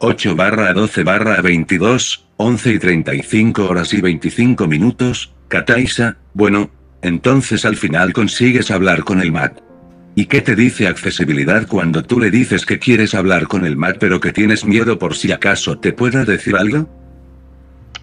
8 0.00 0.34
barra 0.34 0.72
12 0.72 1.04
barra 1.04 1.40
22, 1.40 2.26
11 2.36 2.72
y 2.72 2.78
35 2.80 3.68
horas 3.68 3.94
y 3.94 4.00
25 4.00 4.66
minutos, 4.66 5.32
Kataisa, 5.46 6.16
bueno, 6.34 6.70
entonces 7.02 7.64
al 7.64 7.76
final 7.76 8.12
consigues 8.12 8.72
hablar 8.72 9.04
con 9.04 9.20
el 9.20 9.30
Mac. 9.30 9.62
¿Y 10.16 10.26
qué 10.26 10.40
te 10.40 10.56
dice 10.56 10.88
accesibilidad 10.88 11.68
cuando 11.68 12.02
tú 12.02 12.18
le 12.18 12.32
dices 12.32 12.66
que 12.66 12.80
quieres 12.80 13.14
hablar 13.14 13.46
con 13.46 13.64
el 13.64 13.76
Mac 13.76 13.98
pero 14.00 14.18
que 14.18 14.32
tienes 14.32 14.64
miedo 14.64 14.98
por 14.98 15.14
si 15.14 15.30
acaso 15.30 15.78
te 15.78 15.92
pueda 15.92 16.24
decir 16.24 16.56
algo? 16.56 17.05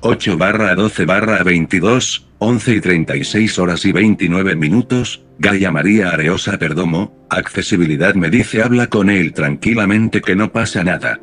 8 0.01 0.37
barra 0.37 0.75
12 0.75 1.05
barra 1.05 1.43
22, 1.43 2.27
11 2.39 2.75
y 2.75 2.81
36 2.81 3.59
horas 3.59 3.85
y 3.85 3.91
29 3.91 4.55
minutos, 4.55 5.23
Gaia 5.39 5.71
María 5.71 6.09
Areosa 6.09 6.57
Perdomo, 6.57 7.25
accesibilidad 7.29 8.15
me 8.15 8.29
dice 8.29 8.61
habla 8.61 8.87
con 8.87 9.09
él 9.09 9.33
tranquilamente 9.33 10.21
que 10.21 10.35
no 10.35 10.51
pasa 10.51 10.83
nada. 10.83 11.19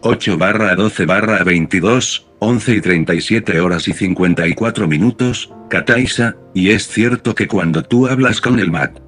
8 0.00 0.38
barra 0.38 0.74
12 0.76 1.06
barra 1.06 1.42
22, 1.42 2.28
11 2.38 2.74
y 2.74 2.80
37 2.80 3.60
horas 3.60 3.88
y 3.88 3.92
54 3.92 4.86
minutos, 4.86 5.52
Kataisa, 5.68 6.36
y 6.54 6.70
es 6.70 6.86
cierto 6.86 7.34
que 7.34 7.48
cuando 7.48 7.82
tú 7.82 8.06
hablas 8.06 8.40
con 8.40 8.60
el 8.60 8.70
Mac, 8.70 9.02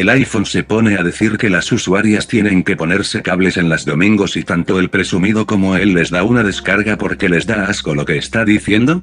el 0.00 0.08
iPhone 0.10 0.46
se 0.46 0.62
pone 0.62 0.96
a 0.96 1.02
decir 1.02 1.38
que 1.38 1.50
las 1.50 1.72
usuarias 1.72 2.28
tienen 2.28 2.62
que 2.62 2.76
ponerse 2.76 3.20
cables 3.22 3.56
en 3.56 3.68
las 3.68 3.84
domingos 3.84 4.36
y 4.36 4.44
tanto 4.44 4.78
el 4.78 4.90
presumido 4.90 5.44
como 5.44 5.76
él 5.76 5.94
les 5.94 6.10
da 6.10 6.22
una 6.22 6.44
descarga 6.44 6.96
porque 6.96 7.28
les 7.28 7.46
da 7.46 7.64
asco 7.66 7.94
lo 7.94 8.04
que 8.04 8.16
está 8.16 8.44
diciendo. 8.44 9.02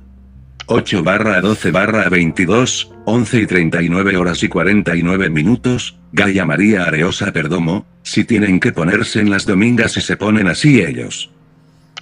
8 0.67 1.03
barra 1.03 1.41
12 1.41 1.71
barra 1.71 2.09
22, 2.09 2.91
11 3.05 3.41
y 3.41 3.45
39 3.45 4.17
horas 4.17 4.41
y 4.41 4.47
49 4.47 5.29
minutos, 5.29 5.97
Gaia 6.11 6.45
María 6.45 6.85
Areosa 6.85 7.31
Perdomo, 7.31 7.85
si 8.01 8.23
tienen 8.23 8.59
que 8.59 8.71
ponerse 8.71 9.19
en 9.19 9.29
las 9.29 9.45
domingas 9.45 9.97
y 9.97 10.01
se 10.01 10.17
ponen 10.17 10.47
así 10.47 10.81
ellos. 10.81 11.29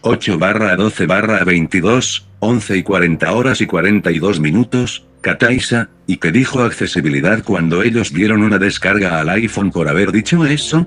8 0.01 0.37
barra 0.37 0.75
12 0.75 1.05
barra 1.07 1.43
22, 1.43 2.27
11 2.39 2.77
y 2.77 2.83
40 2.83 3.31
horas 3.33 3.59
y 3.59 3.65
42 3.65 4.39
minutos, 4.39 5.05
Kataisa, 5.23 5.89
¿y 6.05 6.17
qué 6.17 6.33
dijo 6.33 6.63
accesibilidad 6.63 7.45
cuando 7.45 7.81
ellos 7.81 8.11
dieron 8.11 8.43
una 8.43 8.57
descarga 8.57 9.21
al 9.21 9.29
iPhone 9.29 9.71
por 9.71 9.87
haber 9.87 10.11
dicho 10.11 10.45
eso? 10.45 10.85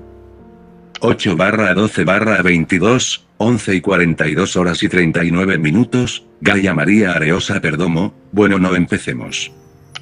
8 0.99 1.35
barra 1.35 1.73
12 1.73 2.03
barra 2.03 2.43
22, 2.43 3.25
11 3.37 3.75
y 3.75 3.81
42 3.81 4.55
horas 4.55 4.83
y 4.83 4.89
39 4.89 5.57
minutos, 5.57 6.27
Gaia 6.39 6.75
María 6.75 7.13
Areosa 7.13 7.59
Perdomo, 7.61 8.13
bueno 8.31 8.59
no 8.59 8.75
empecemos. 8.75 9.51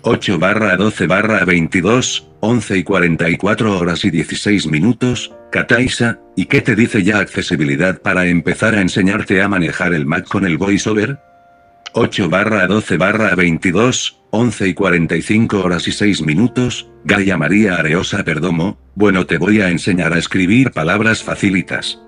8 0.01 0.37
barra 0.37 0.75
12 0.75 1.07
barra 1.07 1.45
22, 1.45 2.27
11 2.41 2.77
y 2.77 2.83
44 2.83 3.79
horas 3.79 4.03
y 4.03 4.11
16 4.11 4.67
minutos, 4.67 5.33
Kataisa, 5.49 6.19
¿y 6.35 6.47
qué 6.47 6.59
te 6.59 6.75
dice 6.75 7.03
ya 7.03 7.19
accesibilidad 7.19 8.01
para 8.01 8.25
empezar 8.25 8.75
a 8.75 8.81
enseñarte 8.81 9.41
a 9.41 9.47
manejar 9.47 9.93
el 9.93 10.05
Mac 10.05 10.27
con 10.27 10.45
el 10.45 10.57
VoiceOver? 10.57 11.19
8 11.97 12.29
barra 12.29 12.67
12 12.67 12.97
barra 12.97 13.33
22, 13.35 14.24
11 14.37 14.67
y 14.67 14.73
45 14.73 15.63
horas 15.63 15.87
y 15.87 15.93
6 15.93 16.21
minutos, 16.23 16.89
Gaia 17.05 17.37
María 17.37 17.75
Areosa 17.75 18.21
Perdomo, 18.25 18.77
bueno 18.93 19.25
te 19.25 19.37
voy 19.37 19.61
a 19.61 19.69
enseñar 19.69 20.11
a 20.11 20.17
escribir 20.17 20.71
palabras 20.71 21.23
facilitas. 21.23 22.01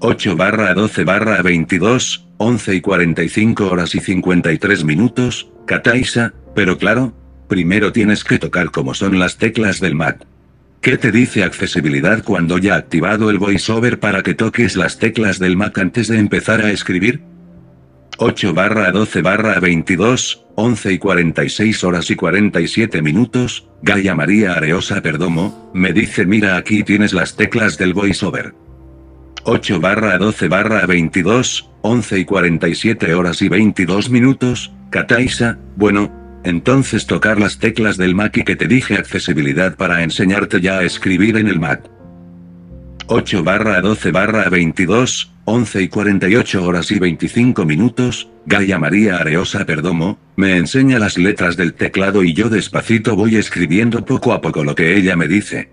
8 0.00 0.34
barra 0.34 0.74
12 0.74 1.04
barra 1.04 1.40
22, 1.42 2.26
11 2.38 2.74
y 2.74 2.80
45 2.80 3.70
horas 3.70 3.94
y 3.94 4.00
53 4.00 4.82
minutos, 4.82 5.48
Kataisa, 5.64 6.34
pero 6.56 6.76
claro, 6.76 7.14
primero 7.48 7.92
tienes 7.92 8.24
que 8.24 8.40
tocar 8.40 8.72
como 8.72 8.92
son 8.92 9.20
las 9.20 9.36
teclas 9.36 9.78
del 9.78 9.94
Mac. 9.94 10.26
¿Qué 10.80 10.98
te 10.98 11.12
dice 11.12 11.44
accesibilidad 11.44 12.24
cuando 12.24 12.58
ya 12.58 12.74
activado 12.74 13.30
el 13.30 13.38
voiceover 13.38 14.00
para 14.00 14.24
que 14.24 14.34
toques 14.34 14.74
las 14.74 14.98
teclas 14.98 15.38
del 15.38 15.56
Mac 15.56 15.78
antes 15.78 16.08
de 16.08 16.18
empezar 16.18 16.62
a 16.62 16.72
escribir? 16.72 17.22
8 18.16 18.54
barra 18.54 18.92
12 18.92 19.22
barra 19.22 19.58
22, 19.58 20.46
11 20.54 20.92
y 20.92 20.98
46 20.98 21.82
horas 21.82 22.10
y 22.12 22.14
47 22.14 23.02
minutos, 23.02 23.68
Gaia 23.82 24.14
María 24.14 24.52
Areosa 24.52 25.02
Perdomo, 25.02 25.70
me 25.74 25.92
dice 25.92 26.24
mira 26.24 26.56
aquí 26.56 26.84
tienes 26.84 27.12
las 27.12 27.34
teclas 27.34 27.76
del 27.76 27.92
voiceover. 27.92 28.54
8 29.42 29.80
barra 29.80 30.16
12 30.16 30.46
barra 30.46 30.86
22, 30.86 31.70
11 31.82 32.18
y 32.20 32.24
47 32.24 33.14
horas 33.14 33.42
y 33.42 33.48
22 33.48 34.08
minutos, 34.10 34.72
Kataisa, 34.90 35.58
bueno, 35.74 36.12
entonces 36.44 37.06
tocar 37.06 37.40
las 37.40 37.58
teclas 37.58 37.96
del 37.96 38.14
Mac 38.14 38.36
y 38.36 38.44
que 38.44 38.54
te 38.54 38.68
dije 38.68 38.94
accesibilidad 38.94 39.76
para 39.76 40.04
enseñarte 40.04 40.60
ya 40.60 40.78
a 40.78 40.84
escribir 40.84 41.36
en 41.36 41.48
el 41.48 41.58
Mac. 41.58 41.90
8 43.08 43.42
barra 43.42 43.80
12 43.80 44.12
barra 44.12 44.48
22, 44.48 45.33
11 45.46 45.82
y 45.82 45.88
48 45.88 46.64
horas 46.64 46.90
y 46.90 46.98
25 46.98 47.66
minutos, 47.66 48.30
Gaia 48.46 48.78
María 48.78 49.18
Areosa 49.18 49.66
Perdomo, 49.66 50.18
me 50.36 50.56
enseña 50.56 50.98
las 50.98 51.18
letras 51.18 51.56
del 51.56 51.74
teclado 51.74 52.24
y 52.24 52.32
yo 52.32 52.48
despacito 52.48 53.14
voy 53.14 53.36
escribiendo 53.36 54.04
poco 54.04 54.32
a 54.32 54.40
poco 54.40 54.64
lo 54.64 54.74
que 54.74 54.96
ella 54.96 55.16
me 55.16 55.28
dice. 55.28 55.70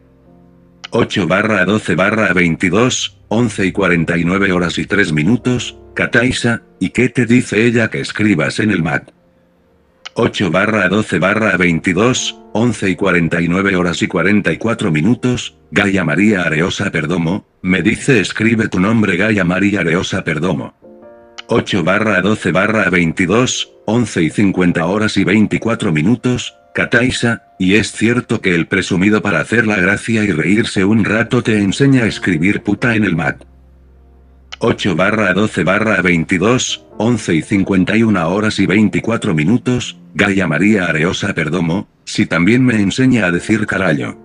8 0.90 1.26
barra 1.26 1.64
12 1.64 1.96
barra 1.96 2.34
22, 2.34 3.18
11 3.30 3.66
y 3.66 3.72
49 3.72 4.52
horas 4.52 4.78
y 4.78 4.86
3 4.86 5.14
minutos, 5.14 5.78
Kataisa, 5.94 6.64
¿y 6.80 6.90
qué 6.90 7.08
te 7.08 7.26
dice 7.26 7.66
ella 7.66 7.90
que 7.90 8.02
escribas 8.02 8.60
en 8.60 8.72
el 8.72 8.84
Mac? 8.84 9.14
8 10.14 10.52
barra 10.52 10.90
12 10.90 11.20
barra 11.20 11.56
22, 11.56 12.38
11 12.52 12.90
y 12.90 12.96
49 12.98 13.78
horas 13.78 14.02
y 14.02 14.08
44 14.08 14.92
minutos, 14.92 15.56
Gaia 15.72 16.04
María 16.04 16.42
Areosa 16.42 16.92
Perdomo, 16.92 17.46
me 17.62 17.82
dice 17.82 18.20
escribe 18.20 18.68
tu 18.68 18.82
nombre 18.82 19.16
Gaia 19.16 19.46
María 19.46 19.80
Areosa 19.80 20.26
Perdomo. 20.26 20.74
8 21.48 21.84
barra 21.86 22.22
12 22.22 22.52
barra 22.52 22.90
22, 22.90 23.72
11 23.86 24.24
y 24.24 24.30
50 24.30 24.86
horas 24.86 25.16
y 25.16 25.24
24 25.24 25.94
minutos, 25.94 26.56
Kataisa, 26.74 27.44
y 27.58 27.76
es 27.76 27.94
cierto 27.94 28.42
que 28.42 28.54
el 28.54 28.68
presumido 28.68 29.22
para 29.22 29.40
hacer 29.40 29.66
la 29.66 29.78
gracia 29.78 30.26
y 30.26 30.32
reírse 30.32 30.84
un 30.84 31.06
rato 31.06 31.42
te 31.42 31.58
enseña 31.58 32.04
a 32.04 32.08
escribir 32.08 32.64
puta 32.64 32.96
en 32.96 33.06
el 33.06 33.16
Mac. 33.16 33.46
8 34.60 34.96
barra 34.96 35.34
12 35.34 35.64
barra 35.64 36.02
22, 36.02 36.86
11 36.98 37.34
y 37.34 37.42
51 37.42 38.30
horas 38.30 38.60
y 38.60 38.66
24 38.66 39.34
minutos, 39.34 40.01
Gaia 40.14 40.48
María 40.48 40.86
Areosa 40.86 41.34
Perdomo, 41.34 41.88
si 42.06 42.26
también 42.26 42.66
me 42.66 42.76
enseña 42.76 43.26
a 43.26 43.32
decir 43.32 43.66
carallo. 43.66 44.18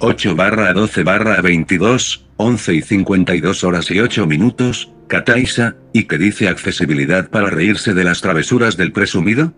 8 0.00 0.34
barra 0.34 0.72
12 0.72 1.04
barra 1.04 1.40
22, 1.40 2.26
11 2.36 2.74
y 2.74 2.82
52 2.82 3.64
horas 3.64 3.90
y 3.90 4.00
8 4.00 4.26
minutos, 4.26 4.92
Kataisa, 5.06 5.76
y 5.92 6.04
que 6.04 6.18
dice 6.18 6.48
accesibilidad 6.48 7.30
para 7.30 7.50
reírse 7.50 7.94
de 7.94 8.04
las 8.04 8.20
travesuras 8.20 8.76
del 8.76 8.92
presumido? 8.92 9.54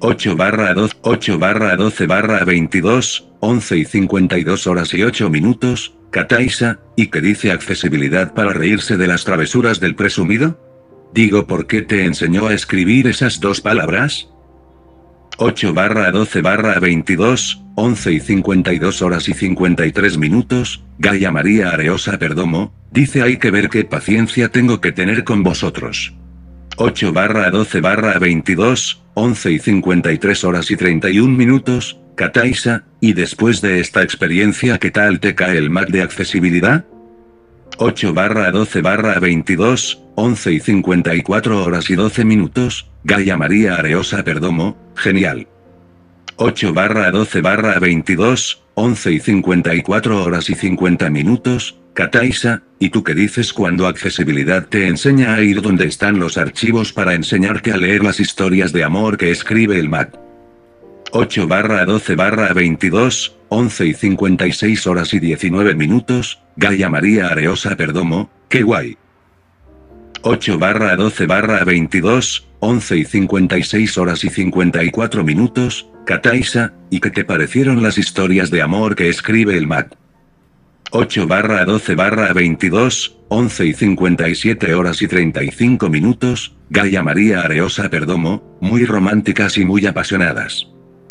8 0.00 0.36
barra 0.36 0.74
12, 0.74 0.96
8 1.02 1.38
barra 1.38 1.76
12 1.76 2.06
barra 2.06 2.44
22, 2.44 3.28
11 3.40 3.76
y 3.78 3.84
52 3.84 4.66
horas 4.66 4.92
y 4.94 5.02
8 5.02 5.30
minutos, 5.30 5.94
Kataisa, 6.10 6.80
y 6.96 7.06
que 7.06 7.20
dice 7.20 7.52
accesibilidad 7.52 8.34
para 8.34 8.52
reírse 8.52 8.96
de 8.96 9.06
las 9.06 9.24
travesuras 9.24 9.80
del 9.80 9.94
presumido? 9.94 10.67
Digo, 11.14 11.46
¿por 11.46 11.66
qué 11.66 11.82
te 11.82 12.04
enseñó 12.04 12.46
a 12.46 12.54
escribir 12.54 13.06
esas 13.06 13.40
dos 13.40 13.60
palabras? 13.60 14.28
8 15.38 15.72
barra 15.72 16.10
12 16.10 16.42
barra 16.42 16.80
22, 16.80 17.62
11 17.76 18.12
y 18.12 18.20
52 18.20 19.02
horas 19.02 19.28
y 19.28 19.34
53 19.34 20.18
minutos, 20.18 20.84
Gaia 20.98 21.30
María 21.30 21.70
Areosa 21.70 22.18
Perdomo, 22.18 22.74
dice 22.90 23.22
hay 23.22 23.36
que 23.36 23.52
ver 23.52 23.68
qué 23.68 23.84
paciencia 23.84 24.48
tengo 24.50 24.80
que 24.80 24.90
tener 24.90 25.22
con 25.22 25.44
vosotros. 25.44 26.14
8 26.76 27.12
barra 27.12 27.50
12 27.50 27.80
barra 27.80 28.18
22, 28.18 29.04
11 29.14 29.52
y 29.52 29.58
53 29.60 30.44
horas 30.44 30.70
y 30.72 30.76
31 30.76 31.36
minutos, 31.36 32.00
Kataisa, 32.16 32.84
y 33.00 33.12
después 33.12 33.60
de 33.60 33.78
esta 33.78 34.02
experiencia 34.02 34.78
¿qué 34.78 34.90
tal 34.90 35.20
te 35.20 35.36
cae 35.36 35.56
el 35.56 35.70
Mac 35.70 35.88
de 35.88 36.02
accesibilidad? 36.02 36.84
8 37.80 38.12
barra 38.12 38.50
12 38.50 38.82
barra 38.82 39.20
22, 39.20 40.02
11 40.16 40.52
y 40.52 40.58
54 40.58 41.64
horas 41.64 41.88
y 41.90 41.94
12 41.94 42.24
minutos, 42.24 42.90
Gaia 43.04 43.36
María 43.36 43.76
Areosa 43.76 44.24
Perdomo, 44.24 44.76
genial. 44.96 45.46
8 46.34 46.74
barra 46.74 47.12
12 47.12 47.40
barra 47.40 47.78
22, 47.78 48.64
11 48.74 49.12
y 49.12 49.20
54 49.20 50.24
horas 50.24 50.50
y 50.50 50.56
50 50.56 51.08
minutos, 51.10 51.78
Kataisa, 51.94 52.62
¿y 52.80 52.90
tú 52.90 53.04
qué 53.04 53.14
dices 53.14 53.52
cuando 53.52 53.86
accesibilidad 53.86 54.66
te 54.66 54.88
enseña 54.88 55.34
a 55.34 55.40
ir 55.42 55.62
donde 55.62 55.86
están 55.86 56.18
los 56.18 56.36
archivos 56.36 56.92
para 56.92 57.14
enseñarte 57.14 57.70
a 57.70 57.76
leer 57.76 58.02
las 58.02 58.18
historias 58.18 58.72
de 58.72 58.82
amor 58.82 59.16
que 59.16 59.30
escribe 59.30 59.78
el 59.78 59.88
Mac? 59.88 60.18
8 61.12 61.46
barra 61.46 61.84
12 61.84 62.16
barra 62.16 62.52
22, 62.52 63.37
11 63.48 63.86
y 63.86 63.94
56 63.94 64.86
horas 64.86 65.14
y 65.14 65.20
19 65.20 65.74
minutos, 65.74 66.40
Gaia 66.56 66.88
María 66.88 67.28
Areosa 67.28 67.76
Perdomo, 67.76 68.30
qué 68.48 68.62
guay. 68.62 68.96
8 70.22 70.58
barra 70.58 70.96
12 70.96 71.26
barra 71.26 71.64
22, 71.64 72.48
11 72.60 72.96
y 72.96 73.04
56 73.04 73.98
horas 73.98 74.24
y 74.24 74.30
54 74.30 75.24
minutos, 75.24 75.88
Kataisa, 76.04 76.72
¿y 76.90 77.00
qué 77.00 77.10
te 77.10 77.24
parecieron 77.24 77.82
las 77.82 77.98
historias 77.98 78.50
de 78.50 78.62
amor 78.62 78.96
que 78.96 79.08
escribe 79.08 79.56
el 79.56 79.66
Mac? 79.66 79.96
8 80.90 81.26
barra 81.26 81.64
12 81.64 81.94
barra 81.94 82.32
22, 82.32 83.18
11 83.28 83.66
y 83.66 83.74
57 83.74 84.74
horas 84.74 85.02
y 85.02 85.08
35 85.08 85.88
minutos, 85.90 86.56
Gaia 86.70 87.02
María 87.02 87.42
Areosa 87.42 87.88
Perdomo, 87.90 88.58
muy 88.60 88.84
románticas 88.84 89.58
y 89.58 89.64
muy 89.64 89.86
apasionadas. 89.86 90.66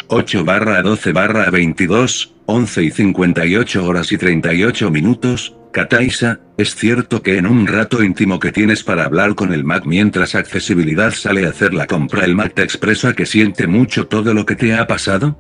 8 0.10 0.46
barra 0.46 0.82
12 0.82 1.12
barra 1.12 1.50
22, 1.50 2.34
11 2.46 2.84
y 2.84 2.92
58 2.92 3.86
horas 3.86 4.12
y 4.14 4.18
38 4.18 4.90
minutos, 4.90 5.56
Kataisa, 5.74 6.40
es 6.58 6.76
cierto 6.76 7.22
que 7.22 7.38
en 7.38 7.46
un 7.46 7.68
rato 7.68 8.02
íntimo 8.02 8.40
que 8.40 8.54
tienes 8.54 8.84
para 8.84 9.04
hablar 9.04 9.36
con 9.36 9.54
el 9.54 9.66
Mac 9.66 9.84
mientras 9.86 10.34
accesibilidad 10.34 11.12
sale 11.12 11.46
a 11.46 11.50
hacer 11.50 11.74
la 11.74 11.88
compra 11.88 12.24
el 12.24 12.36
Mac 12.36 12.54
te 12.54 12.64
expresa 12.64 13.14
que 13.14 13.26
siente 13.26 13.68
mucho 13.68 14.08
todo 14.08 14.34
lo 14.34 14.46
que 14.46 14.56
te 14.56 14.74
ha 14.74 14.88
pasado? 14.88 15.38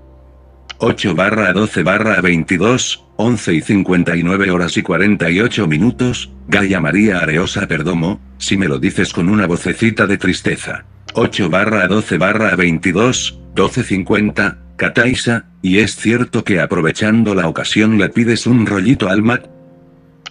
8 0.80 1.16
barra 1.16 1.54
12 1.54 1.84
barra 1.84 2.20
22, 2.20 3.06
11 3.16 3.54
y 3.54 3.62
59 3.62 4.52
horas 4.52 4.76
y 4.78 4.84
48 4.84 5.66
minutos, 5.66 6.30
Gaia 6.50 6.82
María 6.82 7.20
Areosa 7.20 7.68
Perdomo, 7.68 8.20
si 8.38 8.58
me 8.58 8.68
lo 8.68 8.80
dices 8.80 9.14
con 9.14 9.30
una 9.30 9.48
vocecita 9.48 10.06
de 10.06 10.18
tristeza. 10.18 10.86
8 11.14 11.50
barra 11.50 11.88
12 11.88 12.18
barra 12.20 12.56
22, 12.56 13.40
12.50, 13.58 14.76
Kataisa, 14.76 15.46
y 15.64 15.80
es 15.80 15.96
cierto 15.96 16.44
que 16.44 16.62
aprovechando 16.62 17.34
la 17.34 17.48
ocasión 17.48 17.98
le 17.98 18.08
pides 18.10 18.46
un 18.46 18.68
rollito 18.68 19.10
al 19.10 19.24
Mac. 19.24 19.50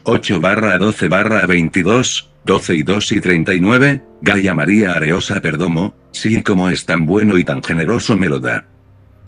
8 0.05 0.41
barra 0.41 0.79
12 0.79 1.09
barra 1.09 1.45
22, 1.45 2.31
12 2.45 2.75
y 2.77 2.83
2 2.85 3.13
y 3.13 3.21
39, 3.21 4.03
Gaia 4.23 4.55
María 4.55 4.93
Areosa 4.93 5.41
Perdomo, 5.41 5.97
sí 6.13 6.41
como 6.45 6.71
es 6.71 6.87
tan 6.87 7.05
bueno 7.05 7.37
y 7.37 7.43
tan 7.43 7.65
generoso 7.65 8.17
me 8.17 8.29
lo 8.29 8.39
da. 8.39 8.69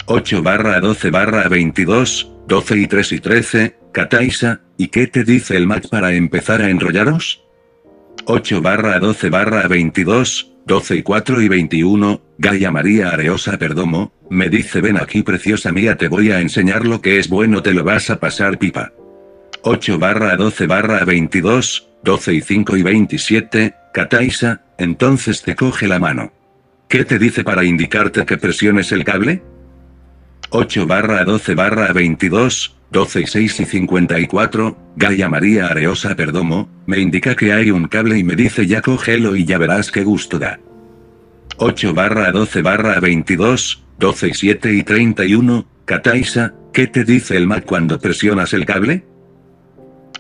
8 0.06 0.44
barra 0.44 0.78
12 0.78 1.11
barra 1.11 1.48
22, 1.48 2.30
12 2.46 2.76
y 2.76 2.87
3 2.87 3.12
y 3.12 3.20
13, 3.20 3.78
Kataisa, 3.90 4.61
¿y 4.76 4.88
qué 4.88 5.08
te 5.08 5.24
dice 5.24 5.56
el 5.56 5.66
Mac 5.66 5.88
para 5.88 6.12
empezar 6.12 6.62
a 6.62 6.70
enrollaros? 6.70 7.42
8 8.26 8.62
barra 8.62 9.00
12 9.00 9.28
barra 9.28 9.66
22, 9.66 10.52
12 10.68 10.96
y 10.96 11.02
4 11.02 11.40
y 11.40 11.48
21, 11.48 12.20
Gaia 12.37 12.70
María 12.70 13.09
Areosa 13.09 13.57
Perdomo, 13.57 14.12
me 14.28 14.50
dice 14.50 14.83
ven 14.83 14.98
aquí 14.98 15.22
preciosa 15.22 15.72
mía 15.72 15.96
te 15.96 16.09
voy 16.09 16.31
a 16.31 16.40
enseñar 16.40 16.85
lo 16.85 17.00
que 17.00 17.18
es 17.18 17.31
bueno 17.31 17.62
te 17.62 17.72
lo 17.72 17.85
vas 17.85 18.11
a 18.11 18.20
pasar 18.20 18.59
pipa. 18.59 18.92
8 19.62 19.98
barra 19.98 20.37
12 20.37 20.66
barra 20.66 21.07
22, 21.07 21.88
12 22.04 22.35
y 22.35 22.40
5 22.42 22.76
y 22.76 22.83
27, 22.83 23.74
Kataisa, 23.94 24.61
entonces 24.76 25.40
te 25.40 25.57
coge 25.57 25.88
la 25.88 25.98
mano. 25.98 26.33
¿Qué 26.87 27.07
te 27.07 27.18
dice 27.18 27.44
para 27.44 27.64
indicarte 27.64 28.26
que 28.26 28.37
presiones 28.37 28.92
el 28.92 29.04
cable? 29.04 29.42
8 30.50 30.87
barra 30.87 31.24
12 31.24 31.54
barra 31.54 31.94
22, 31.94 32.76
12 32.90 33.20
y 33.20 33.27
6 33.27 33.61
y 33.61 33.64
54, 33.66 34.77
Gaia 34.96 35.29
María 35.29 35.66
Areosa 35.66 36.16
Perdomo, 36.16 36.68
me 36.87 36.98
indica 36.98 37.35
que 37.35 37.53
hay 37.53 37.70
un 37.70 37.87
cable 37.87 38.18
y 38.18 38.24
me 38.24 38.35
dice 38.35 38.66
ya 38.66 38.81
cógelo 38.81 39.37
y 39.37 39.44
ya 39.44 39.59
verás 39.59 39.90
qué 39.90 40.05
gusto 40.05 40.38
da. 40.38 40.59
8 41.59 41.92
barra 41.92 42.33
12 42.33 42.62
barra 42.62 42.98
22, 43.01 43.85
12 43.98 44.29
y 44.29 44.35
7 44.35 44.74
y 44.74 44.83
31, 44.85 45.66
Kataisa, 45.85 46.55
¿qué 46.72 46.87
te 46.87 47.05
dice 47.05 47.37
el 47.37 47.46
Mac 47.46 47.64
cuando 47.66 47.98
presionas 47.98 48.55
el 48.55 48.64
cable? 48.64 49.05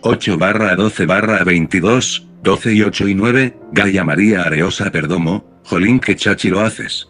8 0.02 0.36
barra 0.36 0.76
12 0.76 1.06
barra 1.06 1.44
22, 1.44 2.26
12 2.42 2.74
y 2.74 2.82
8 2.82 3.08
y 3.08 3.14
9, 3.14 3.56
Gaia 3.72 4.04
María 4.04 4.42
Areosa 4.42 4.90
Perdomo, 4.90 5.62
jolín 5.64 6.00
que 6.00 6.16
chachi 6.16 6.50
lo 6.50 6.60
haces. 6.60 7.08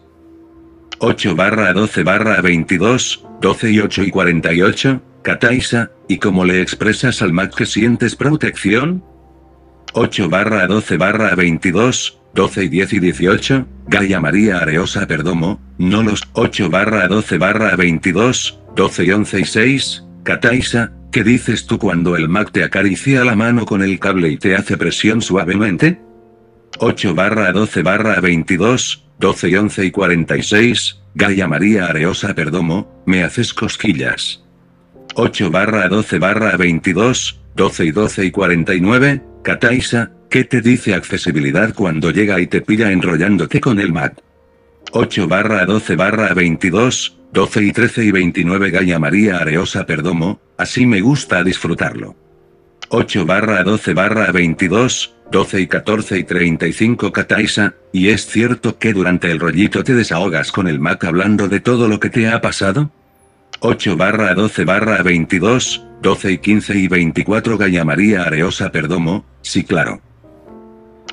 8 0.99 1.35
barra 1.35 1.73
12 1.73 2.03
barra 2.03 2.41
22, 2.41 3.25
12 3.41 3.71
y 3.71 3.79
8 3.79 4.03
y 4.03 4.11
48, 4.11 5.01
Kataisa, 5.21 5.91
¿y 6.07 6.17
cómo 6.17 6.45
le 6.45 6.61
expresas 6.61 7.21
al 7.21 7.33
Mac 7.33 7.53
que 7.53 7.65
sientes 7.65 8.15
protección? 8.15 9.03
8 9.93 10.29
barra 10.29 10.67
12 10.67 10.97
barra 10.97 11.35
22, 11.35 12.21
12 12.33 12.63
y 12.63 12.69
10 12.69 12.93
y 12.93 12.99
18, 12.99 13.67
Gaia 13.87 14.19
María 14.19 14.59
Areosa 14.59 15.07
Perdomo, 15.07 15.59
no 15.77 16.03
los 16.03 16.21
8 16.33 16.69
barra 16.69 17.07
12 17.07 17.37
barra 17.37 17.75
22, 17.75 18.59
12 18.75 19.03
y 19.03 19.11
11 19.11 19.39
y 19.39 19.45
6, 19.45 20.03
Kataisa, 20.23 20.93
¿qué 21.11 21.23
dices 21.23 21.65
tú 21.65 21.79
cuando 21.79 22.15
el 22.15 22.29
Mac 22.29 22.51
te 22.51 22.63
acaricia 22.63 23.25
la 23.25 23.35
mano 23.35 23.65
con 23.65 23.81
el 23.81 23.99
cable 23.99 24.29
y 24.29 24.37
te 24.37 24.55
hace 24.55 24.77
presión 24.77 25.21
suavemente? 25.21 26.01
8 26.77 27.13
barra 27.15 27.51
12 27.51 27.81
barra 27.83 28.21
22, 28.21 29.05
12 29.19 29.49
y 29.49 29.55
11 29.55 29.85
y 29.85 29.91
46, 29.91 31.01
Gaia 31.15 31.47
María 31.47 31.87
Areosa 31.87 32.33
Perdomo, 32.35 33.03
me 33.05 33.23
haces 33.23 33.53
cosquillas. 33.53 34.45
8 35.15 35.51
barra 35.51 35.87
12 35.87 36.19
barra 36.19 36.57
22, 36.57 37.39
12 37.55 37.85
y 37.85 37.91
12 37.91 38.25
y 38.25 38.31
49, 38.31 39.21
Kataisa, 39.43 40.11
¿Qué 40.29 40.43
te 40.43 40.61
dice 40.61 40.93
accesibilidad 40.93 41.73
cuando 41.73 42.11
llega 42.11 42.39
y 42.39 42.45
te 42.45 42.61
pilla 42.61 42.91
enrollándote 42.91 43.59
con 43.59 43.79
el 43.79 43.91
Mac? 43.91 44.21
8 44.91 45.27
barra 45.27 45.65
12 45.65 45.95
barra 45.95 46.35
22, 46.35 47.17
12 47.33 47.63
y 47.63 47.71
13 47.71 48.05
y 48.05 48.11
29 48.11 48.69
Gaya 48.69 48.99
María 48.99 49.37
Areosa 49.37 49.87
Perdomo, 49.87 50.39
así 50.55 50.85
me 50.85 51.01
gusta 51.01 51.43
disfrutarlo. 51.43 52.15
8 52.89 53.25
barra 53.25 53.63
12 53.63 53.93
barra 53.95 54.31
22, 54.31 55.15
12 55.31 55.61
y 55.61 55.67
14 55.67 56.19
y 56.19 56.23
35 56.25 57.11
Kataisa, 57.11 57.73
y 57.91 58.09
es 58.09 58.27
cierto 58.27 58.77
que 58.77 58.93
durante 58.93 59.31
el 59.31 59.39
rollito 59.39 59.83
te 59.83 59.95
desahogas 59.95 60.51
con 60.51 60.67
el 60.67 60.79
Mac 60.79 61.03
hablando 61.05 61.47
de 61.47 61.59
todo 61.59 61.87
lo 61.87 61.99
que 61.99 62.11
te 62.11 62.27
ha 62.27 62.39
pasado. 62.39 62.91
8 63.61 63.97
barra 63.97 64.33
12 64.35 64.63
barra 64.63 65.03
22, 65.03 65.85
12 66.01 66.31
y 66.31 66.37
15 66.37 66.77
y 66.77 66.87
24 66.87 67.57
Gaya 67.57 67.83
María 67.83 68.23
Areosa 68.23 68.71
Perdomo, 68.71 69.25
sí 69.41 69.65
claro. 69.65 70.01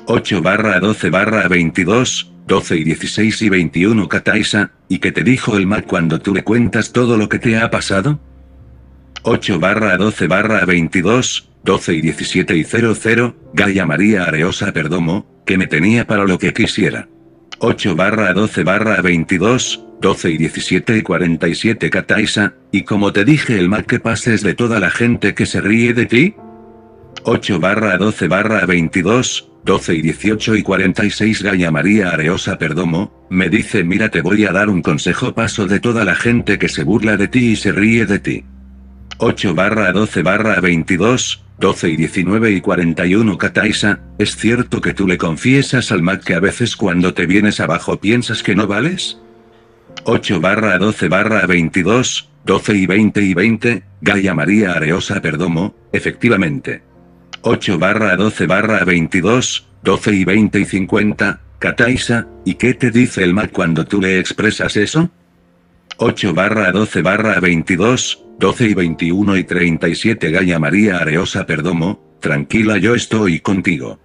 8 0.05 0.41
barra 0.41 0.79
12 0.79 1.09
barra 1.09 1.45
22, 1.49 2.31
12 2.47 2.77
y 2.77 2.83
16 2.85 3.41
y 3.41 3.49
21 3.49 4.07
Kataisa, 4.07 4.71
¿y 4.87 4.99
qué 4.99 5.11
te 5.11 5.23
dijo 5.23 5.57
el 5.57 5.67
Mac 5.67 5.85
cuando 5.87 6.21
tú 6.21 6.33
le 6.33 6.45
cuentas 6.45 6.93
todo 6.93 7.17
lo 7.17 7.27
que 7.27 7.39
te 7.39 7.57
ha 7.57 7.69
pasado? 7.69 8.17
8 9.23 9.59
barra 9.59 9.97
12 9.97 10.27
barra 10.27 10.63
22, 10.63 11.49
12 11.65 11.93
y 11.95 12.01
17 12.01 12.55
y 12.55 12.63
00, 12.63 13.35
Gaia 13.53 13.85
María 13.85 14.23
Areosa 14.23 14.71
Perdomo, 14.71 15.43
que 15.45 15.57
me 15.57 15.67
tenía 15.67 16.07
para 16.07 16.23
lo 16.23 16.37
que 16.37 16.53
quisiera. 16.53 17.09
8 17.59 17.93
barra 17.97 18.31
12 18.31 18.63
barra 18.63 19.01
22, 19.01 19.83
12 19.99 20.31
y 20.31 20.37
17 20.37 20.97
y 20.97 21.01
47 21.01 21.89
Kataisa, 21.89 22.53
y 22.71 22.83
como 22.83 23.11
te 23.13 23.25
dije 23.25 23.57
el 23.57 23.69
mal 23.69 23.85
que 23.85 23.99
pases 23.99 24.43
de 24.43 24.53
toda 24.53 24.79
la 24.79 24.91
gente 24.91 25.33
que 25.33 25.45
se 25.45 25.61
ríe 25.61 25.93
de 25.93 26.05
ti. 26.05 26.35
8 27.23 27.59
barra 27.59 27.97
12 27.97 28.27
barra 28.27 28.65
22, 28.65 29.51
12 29.65 29.95
y 29.95 30.01
18 30.01 30.55
y 30.55 30.63
46 30.63 31.41
Gaia 31.41 31.71
María 31.71 32.09
Areosa 32.09 32.57
Perdomo, 32.57 33.27
me 33.29 33.49
dice 33.49 33.83
mira 33.83 34.09
te 34.09 34.21
voy 34.21 34.45
a 34.45 34.51
dar 34.51 34.69
un 34.69 34.81
consejo 34.81 35.33
paso 35.33 35.65
de 35.65 35.79
toda 35.79 36.05
la 36.05 36.15
gente 36.15 36.59
que 36.59 36.69
se 36.69 36.83
burla 36.83 37.17
de 37.17 37.27
ti 37.27 37.51
y 37.51 37.55
se 37.55 37.71
ríe 37.71 38.05
de 38.05 38.19
ti. 38.19 38.45
8 39.17 39.55
barra 39.55 39.91
12 39.91 40.21
barra 40.21 40.61
22, 40.61 41.43
12 41.59 41.89
y 41.89 41.95
19 41.95 42.51
y 42.51 42.61
41 42.61 43.37
Kataisa, 43.37 43.99
¿es 44.19 44.35
cierto 44.35 44.79
que 44.79 44.93
tú 44.93 45.07
le 45.07 45.17
confiesas 45.17 45.91
al 45.91 46.03
Mac 46.03 46.23
que 46.23 46.35
a 46.35 46.39
veces 46.39 46.75
cuando 46.75 47.15
te 47.15 47.25
vienes 47.25 47.59
abajo 47.59 47.99
piensas 47.99 48.43
que 48.43 48.55
no 48.55 48.67
vales? 48.67 49.17
8 50.03 50.39
barra 50.39 50.77
12 50.77 51.09
barra 51.09 51.45
22, 51.45 52.29
12 52.45 52.73
y 52.75 52.85
20 52.85 53.21
y 53.21 53.33
20, 53.33 53.83
Gaia 54.01 54.33
María 54.33 54.73
Areosa 54.73 55.21
Perdomo, 55.21 55.75
efectivamente. 55.91 56.81
8 57.41 57.77
barra 57.77 58.15
12 58.15 58.47
barra 58.47 58.83
22, 58.85 59.67
12 59.83 60.13
y 60.13 60.25
20 60.25 60.59
y 60.59 60.65
50, 60.65 61.41
Kataisa, 61.59 62.27
¿y 62.45 62.55
qué 62.55 62.73
te 62.73 62.91
dice 62.91 63.23
el 63.23 63.33
Mac 63.33 63.51
cuando 63.51 63.85
tú 63.85 64.01
le 64.01 64.19
expresas 64.19 64.77
eso? 64.77 65.09
8 65.97 66.33
barra 66.33 66.71
12 66.71 67.01
barra 67.01 67.39
22, 67.39 68.23
12 68.39 68.67
y 68.67 68.73
21 68.73 69.37
y 69.37 69.43
37 69.43 70.31
Gaia 70.31 70.59
María 70.59 70.97
Areosa 70.97 71.45
Perdomo, 71.45 72.17
tranquila 72.19 72.77
yo 72.77 72.95
estoy 72.95 73.39
contigo. 73.39 73.99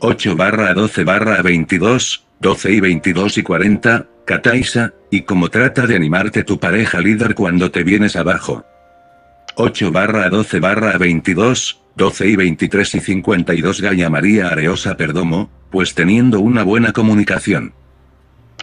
8 0.00 0.36
barra 0.36 0.74
12 0.74 1.04
barra 1.04 1.42
22, 1.42 2.27
12 2.40 2.72
y 2.72 2.80
22 2.80 3.38
y 3.38 3.42
40, 3.42 4.06
Kataisa, 4.24 4.94
y 5.10 5.22
como 5.22 5.48
trata 5.48 5.86
de 5.86 5.96
animarte 5.96 6.44
tu 6.44 6.60
pareja 6.60 7.00
líder 7.00 7.34
cuando 7.34 7.70
te 7.70 7.82
vienes 7.82 8.14
abajo. 8.14 8.64
8 9.56 9.90
barra 9.90 10.28
12 10.28 10.60
barra 10.60 10.96
22, 10.98 11.82
12 11.96 12.26
y 12.28 12.36
23 12.36 12.94
y 12.94 13.00
52 13.00 13.80
Gaia 13.80 14.08
María 14.08 14.48
Areosa 14.48 14.96
Perdomo, 14.96 15.50
pues 15.70 15.94
teniendo 15.94 16.38
una 16.38 16.62
buena 16.62 16.92
comunicación. 16.92 17.72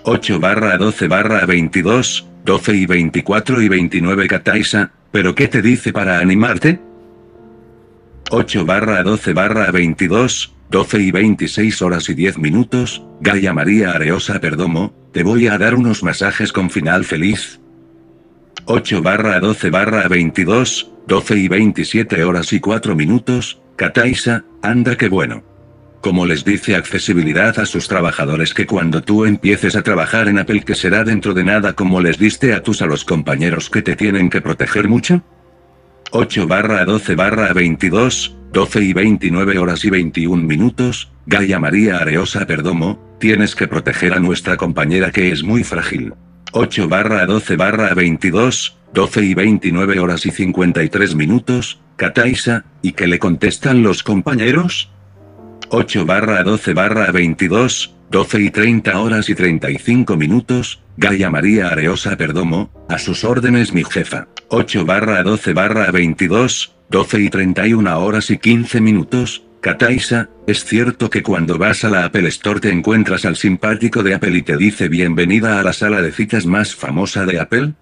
8 0.03 0.39
barra 0.39 0.77
12 0.77 1.07
barra 1.09 1.45
22, 1.45 2.27
12 2.45 2.75
y 2.75 2.85
24 2.85 3.61
y 3.61 3.67
29 3.67 4.27
Kataisa, 4.27 4.91
pero 5.11 5.35
¿qué 5.35 5.49
te 5.49 5.61
dice 5.61 5.91
para 5.91 6.19
animarte? 6.19 6.79
8 8.31 8.65
barra 8.65 9.03
12 9.03 9.33
barra 9.33 9.69
22, 9.71 10.54
12 10.69 10.99
y 10.99 11.11
26 11.11 11.81
horas 11.81 12.09
y 12.09 12.15
10 12.15 12.39
minutos, 12.39 13.05
Gaia 13.21 13.53
María 13.53 13.91
Areosa 13.91 14.39
Perdomo, 14.39 14.93
te 15.13 15.23
voy 15.23 15.47
a 15.47 15.57
dar 15.57 15.75
unos 15.75 16.03
masajes 16.03 16.51
con 16.51 16.69
final 16.69 17.05
feliz. 17.05 17.59
8 18.65 19.01
barra 19.01 19.39
12 19.39 19.69
barra 19.69 20.07
22, 20.07 20.91
12 21.07 21.37
y 21.37 21.47
27 21.47 22.23
horas 22.23 22.51
y 22.51 22.59
4 22.59 22.95
minutos, 22.95 23.61
Kataisa, 23.75 24.43
anda 24.61 24.97
que 24.97 25.07
bueno. 25.07 25.43
Como 26.01 26.25
les 26.25 26.45
dice 26.45 26.75
accesibilidad 26.75 27.59
a 27.59 27.65
sus 27.65 27.87
trabajadores 27.87 28.53
que 28.53 28.65
cuando 28.65 29.01
tú 29.01 29.25
empieces 29.25 29.75
a 29.75 29.83
trabajar 29.83 30.27
en 30.27 30.39
Apple 30.39 30.61
que 30.61 30.75
será 30.75 31.03
dentro 31.03 31.33
de 31.33 31.43
nada 31.43 31.73
como 31.73 32.01
les 32.01 32.17
diste 32.17 32.53
a 32.53 32.61
tus 32.63 32.81
a 32.81 32.85
los 32.85 33.05
compañeros 33.05 33.69
que 33.69 33.81
te 33.81 33.95
tienen 33.95 34.29
que 34.29 34.41
proteger 34.41 34.87
mucho? 34.87 35.23
8 36.11 36.47
barra 36.47 36.85
12 36.85 37.15
barra 37.15 37.53
22, 37.53 38.37
12 38.53 38.81
y 38.81 38.93
29 38.93 39.57
horas 39.57 39.83
y 39.83 39.89
21 39.89 40.43
minutos, 40.43 41.11
Gaia 41.25 41.59
María 41.59 41.97
Areosa 41.97 42.45
Perdomo, 42.45 43.17
tienes 43.19 43.55
que 43.55 43.67
proteger 43.67 44.13
a 44.13 44.19
nuestra 44.19 44.55
compañera 44.55 45.11
que 45.11 45.31
es 45.31 45.43
muy 45.43 45.63
frágil. 45.63 46.13
8 46.51 46.87
barra 46.87 47.25
12 47.25 47.55
barra 47.57 47.93
22, 47.93 48.77
12 48.93 49.21
y 49.23 49.33
29 49.33 49.99
horas 49.99 50.25
y 50.25 50.31
53 50.31 51.15
minutos, 51.15 51.79
Kataisa, 51.95 52.65
¿y 52.81 52.93
qué 52.93 53.07
le 53.07 53.19
contestan 53.19 53.83
los 53.83 54.03
compañeros? 54.03 54.89
8 55.69 56.05
barra 56.05 56.43
12 56.43 56.73
barra 56.73 57.11
22, 57.11 57.94
12 58.11 58.41
y 58.41 58.49
30 58.51 58.99
horas 58.99 59.29
y 59.29 59.35
35 59.35 60.15
minutos, 60.15 60.81
Gaia 60.97 61.29
María 61.29 61.69
Areosa 61.69 62.15
Perdomo, 62.17 62.71
a 62.87 62.97
sus 62.97 63.23
órdenes 63.23 63.73
mi 63.73 63.83
jefa. 63.83 64.27
8 64.49 64.85
barra 64.85 65.23
12 65.23 65.53
barra 65.53 65.91
22, 65.91 66.75
12 66.89 67.19
y 67.19 67.29
31 67.29 67.99
horas 67.99 68.29
y 68.29 68.37
15 68.37 68.79
minutos, 68.79 69.43
Kataisa, 69.65 70.29
¿es 70.45 70.63
cierto 70.63 71.09
que 71.09 71.23
cuando 71.23 71.57
vas 71.57 71.83
a 71.83 71.89
la 71.89 72.05
Apple 72.05 72.27
Store 72.27 72.59
te 72.59 72.69
encuentras 72.69 73.25
al 73.25 73.35
simpático 73.35 74.03
de 74.03 74.13
Apple 74.13 74.37
y 74.37 74.43
te 74.43 74.57
dice 74.57 74.87
bienvenida 74.87 75.59
a 75.59 75.63
la 75.63 75.73
sala 75.73 76.03
de 76.03 76.11
citas 76.11 76.45
más 76.45 76.75
famosa 76.75 77.25
de 77.25 77.39
Apple? 77.39 77.73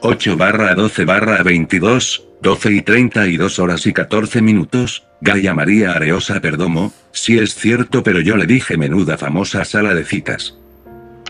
8 0.00 0.36
barra 0.38 0.74
12 0.74 1.04
barra 1.04 1.42
22, 1.42 2.24
12 2.40 2.72
y 2.72 2.82
32 2.82 3.58
horas 3.58 3.86
y 3.86 3.92
14 3.92 4.40
minutos, 4.40 5.07
Gaia 5.20 5.52
María 5.52 5.92
Areosa 5.92 6.40
Perdomo, 6.40 6.92
sí 7.10 7.38
es 7.38 7.54
cierto 7.54 8.02
pero 8.02 8.20
yo 8.20 8.36
le 8.36 8.46
dije 8.46 8.76
menuda 8.76 9.18
famosa 9.18 9.64
sala 9.64 9.94
de 9.94 10.04
citas. 10.04 10.56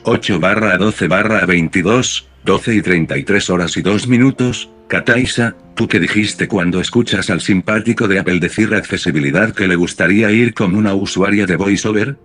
8 0.03 0.41
barra 0.41 0.77
12 0.77 1.09
barra 1.09 1.47
22, 1.47 2.29
12 2.45 2.75
y 2.75 2.83
33 2.83 3.51
horas 3.51 3.77
y 3.77 3.83
2 3.83 4.09
minutos, 4.09 4.71
Kataisa, 4.89 5.57
¿tú 5.75 5.89
qué 5.89 6.01
dijiste 6.01 6.49
cuando 6.49 6.81
escuchas 6.81 7.31
al 7.31 7.41
simpático 7.41 8.09
de 8.09 8.19
Apple 8.19 8.41
decir 8.41 8.75
accesibilidad 8.75 9.55
que 9.55 9.69
le 9.69 9.77
gustaría 9.77 10.31
ir 10.31 10.55
con 10.55 10.75
una 10.75 10.95
usuaria 10.95 11.47
de 11.47 11.57
VoiceOver? 11.57 12.17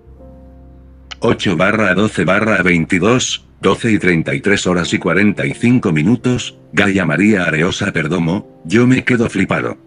8 1.19 1.55
barra 1.55 1.93
12 1.93 2.25
barra 2.25 2.61
22, 2.61 3.45
12 3.61 3.91
y 3.91 3.99
33 3.99 4.67
horas 4.67 4.93
y 4.93 4.99
45 4.99 5.93
minutos, 5.93 6.57
Gaia 6.73 7.05
María 7.05 7.43
Areosa 7.43 7.93
Perdomo, 7.93 8.61
yo 8.65 8.85
me 8.85 9.05
quedo 9.05 9.29
flipado. 9.29 9.77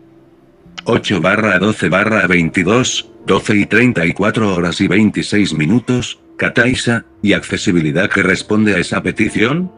8 0.85 1.21
barra 1.21 1.59
12 1.59 1.89
barra 1.89 2.27
22, 2.27 3.11
12 3.27 3.57
y 3.57 3.67
34 3.67 4.55
horas 4.55 4.81
y 4.81 4.89
26 4.89 5.55
minutos, 5.55 6.21
Kataisa, 6.37 7.05
¿y 7.23 7.33
accesibilidad 7.33 8.09
que 8.11 8.23
responde 8.23 8.75
a 8.75 8.79
esa 8.79 9.03
petición? 9.03 9.73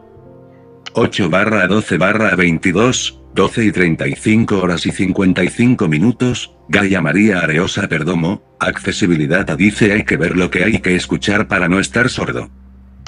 8 0.93 1.29
barra 1.29 1.67
12 1.67 1.97
barra 1.97 2.35
22, 2.35 3.21
12 3.33 3.65
y 3.65 3.71
35 3.71 4.59
horas 4.59 4.85
y 4.85 4.91
55 4.91 5.87
minutos, 5.87 6.53
Gaia 6.67 7.01
María 7.01 7.39
Areosa 7.39 7.87
Perdomo, 7.87 8.43
accesibilidad 8.59 9.45
dice 9.57 9.93
hay 9.93 10.03
que 10.03 10.17
ver 10.17 10.35
lo 10.35 10.49
que 10.49 10.63
hay 10.63 10.79
que 10.79 10.95
escuchar 10.95 11.47
para 11.47 11.67
no 11.67 11.79
estar 11.79 12.09
sordo. 12.09 12.49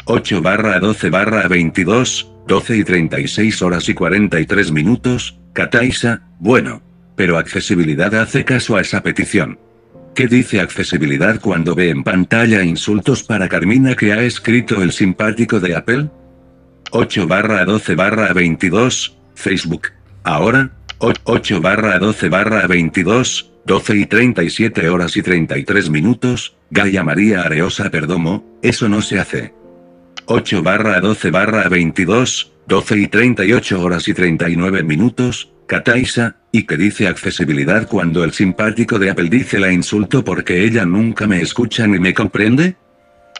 8 0.06 0.42
barra 0.42 0.80
12 0.80 1.10
barra 1.10 1.48
22, 1.48 2.32
12 2.48 2.78
y 2.78 2.84
36 2.84 3.62
horas 3.62 3.90
y 3.90 3.94
43 3.94 4.72
minutos, 4.72 5.40
Kataisa, 5.54 6.24
bueno. 6.40 6.91
Pero 7.22 7.38
accesibilidad 7.38 8.16
hace 8.16 8.44
caso 8.44 8.78
a 8.78 8.82
esa 8.82 9.04
petición. 9.04 9.60
¿Qué 10.16 10.26
dice 10.26 10.60
accesibilidad 10.60 11.40
cuando 11.40 11.76
ve 11.76 11.92
en 11.92 12.04
pantalla 12.04 12.64
insultos 12.64 13.22
para 13.22 13.48
Carmina 13.48 13.96
que 13.96 14.12
ha 14.12 14.24
escrito 14.24 14.82
el 14.82 14.92
simpático 14.92 15.60
de 15.60 15.76
Apple? 15.76 16.10
8 16.90 17.28
barra 17.28 17.64
12 17.64 17.94
barra 17.94 18.34
22, 18.34 19.16
Facebook. 19.36 19.90
Ahora, 20.24 20.72
8 20.98 21.62
barra 21.62 22.00
12 22.00 22.28
barra 22.28 22.66
22, 22.66 23.52
12 23.68 23.98
y 23.98 24.06
37 24.08 24.90
horas 24.90 25.16
y 25.16 25.22
33 25.22 25.92
minutos, 25.92 26.56
Gaia 26.72 27.04
María 27.04 27.44
Areosa 27.44 27.92
Perdomo, 27.92 28.44
eso 28.64 28.90
no 28.90 29.00
se 29.04 29.20
hace. 29.20 29.54
8 30.34 30.64
barra 30.64 31.02
12 31.02 31.30
barra 31.30 31.68
22, 31.68 32.54
12 32.66 32.98
y 32.98 33.08
38 33.08 33.82
horas 33.82 34.08
y 34.08 34.14
39 34.14 34.82
minutos, 34.82 35.52
Kataisa, 35.68 36.38
y 36.54 36.64
que 36.64 36.78
dice 36.78 37.10
accesibilidad 37.10 37.86
cuando 37.86 38.24
el 38.24 38.32
simpático 38.32 38.98
de 38.98 39.10
Apple 39.10 39.28
dice 39.28 39.60
la 39.60 39.74
insulto 39.74 40.24
porque 40.24 40.64
ella 40.64 40.86
nunca 40.86 41.28
me 41.28 41.42
escucha 41.42 41.86
ni 41.86 42.00
me 42.00 42.14
comprende? 42.14 42.78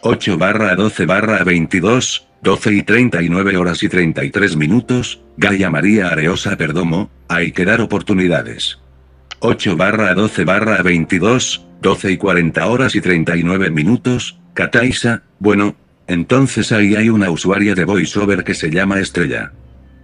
8 0.02 0.36
barra 0.36 0.74
12 0.74 1.06
barra 1.06 1.42
22, 1.44 2.28
12 2.42 2.74
y 2.74 2.82
39 2.82 3.56
horas 3.56 3.82
y 3.82 3.88
33 3.88 4.56
minutos, 4.56 5.22
Gaia 5.38 5.70
María 5.70 6.08
Areosa 6.08 6.58
Perdomo, 6.58 7.10
hay 7.26 7.52
que 7.52 7.64
dar 7.64 7.80
oportunidades. 7.80 8.80
8 9.38 9.78
barra 9.78 10.12
12 10.12 10.44
barra 10.44 10.82
22, 10.82 11.66
12 11.80 12.12
y 12.12 12.16
40 12.18 12.66
horas 12.66 12.94
y 12.94 13.00
39 13.00 13.70
minutos, 13.70 14.38
Kataisa, 14.52 15.22
bueno, 15.38 15.74
entonces 16.12 16.72
ahí 16.72 16.94
hay 16.94 17.08
una 17.08 17.30
usuaria 17.30 17.74
de 17.74 17.84
VoiceOver 17.84 18.44
que 18.44 18.54
se 18.54 18.70
llama 18.70 19.00
Estrella. 19.00 19.52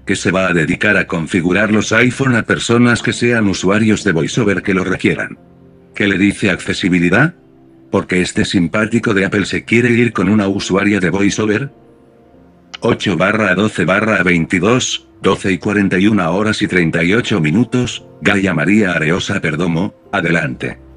Que 0.06 0.16
se 0.16 0.30
va 0.30 0.48
a 0.48 0.54
dedicar 0.54 0.96
a 0.96 1.06
configurar 1.06 1.70
los 1.70 1.92
iPhone 1.92 2.34
a 2.34 2.44
personas 2.44 3.02
que 3.02 3.12
sean 3.12 3.46
usuarios 3.46 4.04
de 4.04 4.12
VoiceOver 4.12 4.62
que 4.62 4.72
lo 4.72 4.84
requieran. 4.84 5.38
¿Qué 5.94 6.08
le 6.08 6.16
dice 6.16 6.50
accesibilidad? 6.50 7.34
Porque 7.90 8.22
este 8.22 8.46
simpático 8.46 9.12
de 9.12 9.26
Apple 9.26 9.44
se 9.44 9.64
quiere 9.64 9.90
ir 9.90 10.14
con 10.14 10.30
una 10.30 10.48
usuaria 10.48 10.98
de 10.98 11.10
VoiceOver. 11.10 11.70
8 12.80 13.16
barra 13.16 13.54
12 13.54 13.84
barra 13.84 14.22
22, 14.22 15.08
12 15.20 15.52
y 15.52 15.58
41 15.58 16.34
horas 16.34 16.62
y 16.62 16.68
38 16.68 17.40
minutos, 17.40 18.06
Gaia 18.22 18.54
María 18.54 18.92
Areosa 18.92 19.40
Perdomo, 19.40 19.94
adelante. 20.12 20.87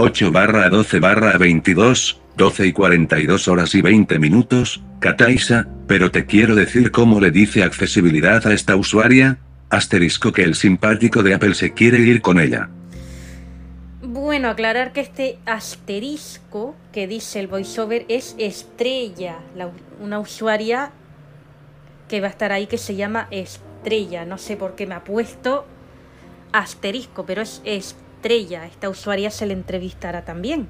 8 0.00 0.30
barra 0.30 0.68
12 0.68 1.00
barra 1.00 1.36
22, 1.38 2.20
12 2.36 2.66
y 2.68 2.72
42 2.72 3.48
horas 3.48 3.74
y 3.74 3.82
20 3.82 4.20
minutos, 4.20 4.80
Kataisa, 5.00 5.66
pero 5.88 6.12
te 6.12 6.24
quiero 6.24 6.54
decir 6.54 6.92
cómo 6.92 7.20
le 7.20 7.32
dice 7.32 7.64
accesibilidad 7.64 8.46
a 8.46 8.54
esta 8.54 8.76
usuaria, 8.76 9.38
asterisco 9.70 10.30
que 10.30 10.44
el 10.44 10.54
simpático 10.54 11.24
de 11.24 11.34
Apple 11.34 11.56
se 11.56 11.74
quiere 11.74 11.98
ir 11.98 12.22
con 12.22 12.38
ella. 12.38 12.70
Bueno, 14.00 14.50
aclarar 14.50 14.92
que 14.92 15.00
este 15.00 15.40
asterisco 15.46 16.76
que 16.92 17.08
dice 17.08 17.40
el 17.40 17.48
voiceover 17.48 18.06
es 18.08 18.36
Estrella, 18.38 19.38
una 20.00 20.20
usuaria 20.20 20.92
que 22.06 22.20
va 22.20 22.28
a 22.28 22.30
estar 22.30 22.52
ahí 22.52 22.68
que 22.68 22.78
se 22.78 22.94
llama 22.94 23.26
Estrella. 23.32 24.24
No 24.24 24.38
sé 24.38 24.56
por 24.56 24.76
qué 24.76 24.86
me 24.86 24.94
ha 24.94 25.02
puesto 25.02 25.66
asterisco, 26.52 27.26
pero 27.26 27.42
es 27.42 27.62
Estrella. 27.64 28.07
Esta 28.22 28.88
usuaria 28.88 29.30
se 29.30 29.46
le 29.46 29.54
entrevistará 29.54 30.24
también. 30.24 30.68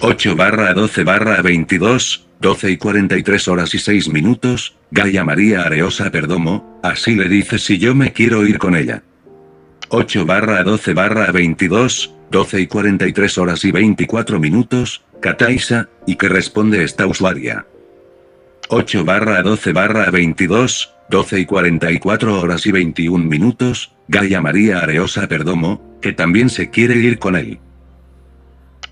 8 0.00 0.36
barra 0.36 0.74
12 0.74 1.04
barra 1.04 1.40
22, 1.42 2.26
12 2.40 2.70
y 2.70 2.76
43 2.76 3.48
horas 3.48 3.74
y 3.74 3.78
6 3.78 4.08
minutos, 4.10 4.76
Gaia 4.90 5.24
María 5.24 5.62
Areosa 5.62 6.10
Perdomo, 6.10 6.78
así 6.82 7.14
le 7.14 7.28
dice 7.28 7.58
si 7.58 7.78
yo 7.78 7.94
me 7.94 8.12
quiero 8.12 8.46
ir 8.46 8.58
con 8.58 8.76
ella. 8.76 9.02
8 9.88 10.26
barra 10.26 10.62
12 10.62 10.94
barra 10.94 11.32
22, 11.32 12.14
12 12.30 12.60
y 12.60 12.66
43 12.66 13.38
horas 13.38 13.64
y 13.64 13.72
24 13.72 14.38
minutos, 14.38 15.02
Kataisa, 15.20 15.88
y 16.06 16.16
que 16.16 16.28
responde 16.28 16.84
esta 16.84 17.06
usuaria. 17.06 17.66
8 18.68 19.04
barra 19.04 19.42
12 19.42 19.72
barra 19.72 20.10
22, 20.10 20.94
12 21.12 21.40
y 21.40 21.44
44 21.44 22.40
horas 22.40 22.66
y 22.66 22.72
21 22.72 23.26
minutos, 23.26 23.92
Gaia 24.08 24.40
María 24.40 24.78
Areosa 24.78 25.28
Perdomo, 25.28 25.98
que 26.00 26.14
también 26.14 26.48
se 26.48 26.70
quiere 26.70 26.96
ir 26.96 27.18
con 27.18 27.36
él. 27.36 27.60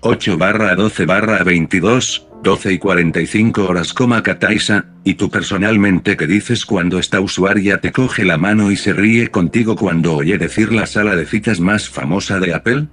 8 0.01 0.37
barra 0.37 0.75
12 0.75 1.07
barra 1.07 1.43
22, 1.43 2.27
12 2.43 2.73
y 2.73 2.77
45 2.77 3.65
horas, 3.65 3.93
coma 3.93 4.21
Kataisa, 4.21 4.85
y 5.03 5.15
tú 5.15 5.31
personalmente 5.31 6.15
qué 6.15 6.27
dices 6.27 6.63
cuando 6.63 6.99
esta 6.99 7.19
usuaria 7.19 7.81
te 7.81 7.91
coge 7.91 8.23
la 8.23 8.37
mano 8.37 8.71
y 8.71 8.75
se 8.75 8.93
ríe 8.93 9.29
contigo 9.29 9.75
cuando 9.75 10.17
oye 10.17 10.37
decir 10.37 10.71
la 10.71 10.85
sala 10.85 11.15
de 11.15 11.25
citas 11.25 11.59
más 11.59 11.89
famosa 11.89 12.39
de 12.39 12.53
Apple? 12.53 12.85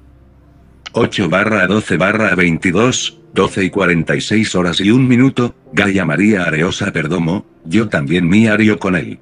8 1.01 1.29
barra 1.29 1.65
12 1.69 1.97
barra 1.97 2.35
22, 2.35 3.21
12 3.33 3.65
y 3.65 3.71
46 3.71 4.55
horas 4.57 4.81
y 4.81 4.91
un 4.91 5.07
minuto, 5.07 5.55
Gaia 5.73 6.05
María 6.05 6.43
Areosa 6.43 6.93
Perdomo, 6.93 7.47
yo 7.65 7.89
también 7.89 8.29
mi 8.29 8.49
ario 8.49 8.81
con 8.81 8.97
él. 8.97 9.21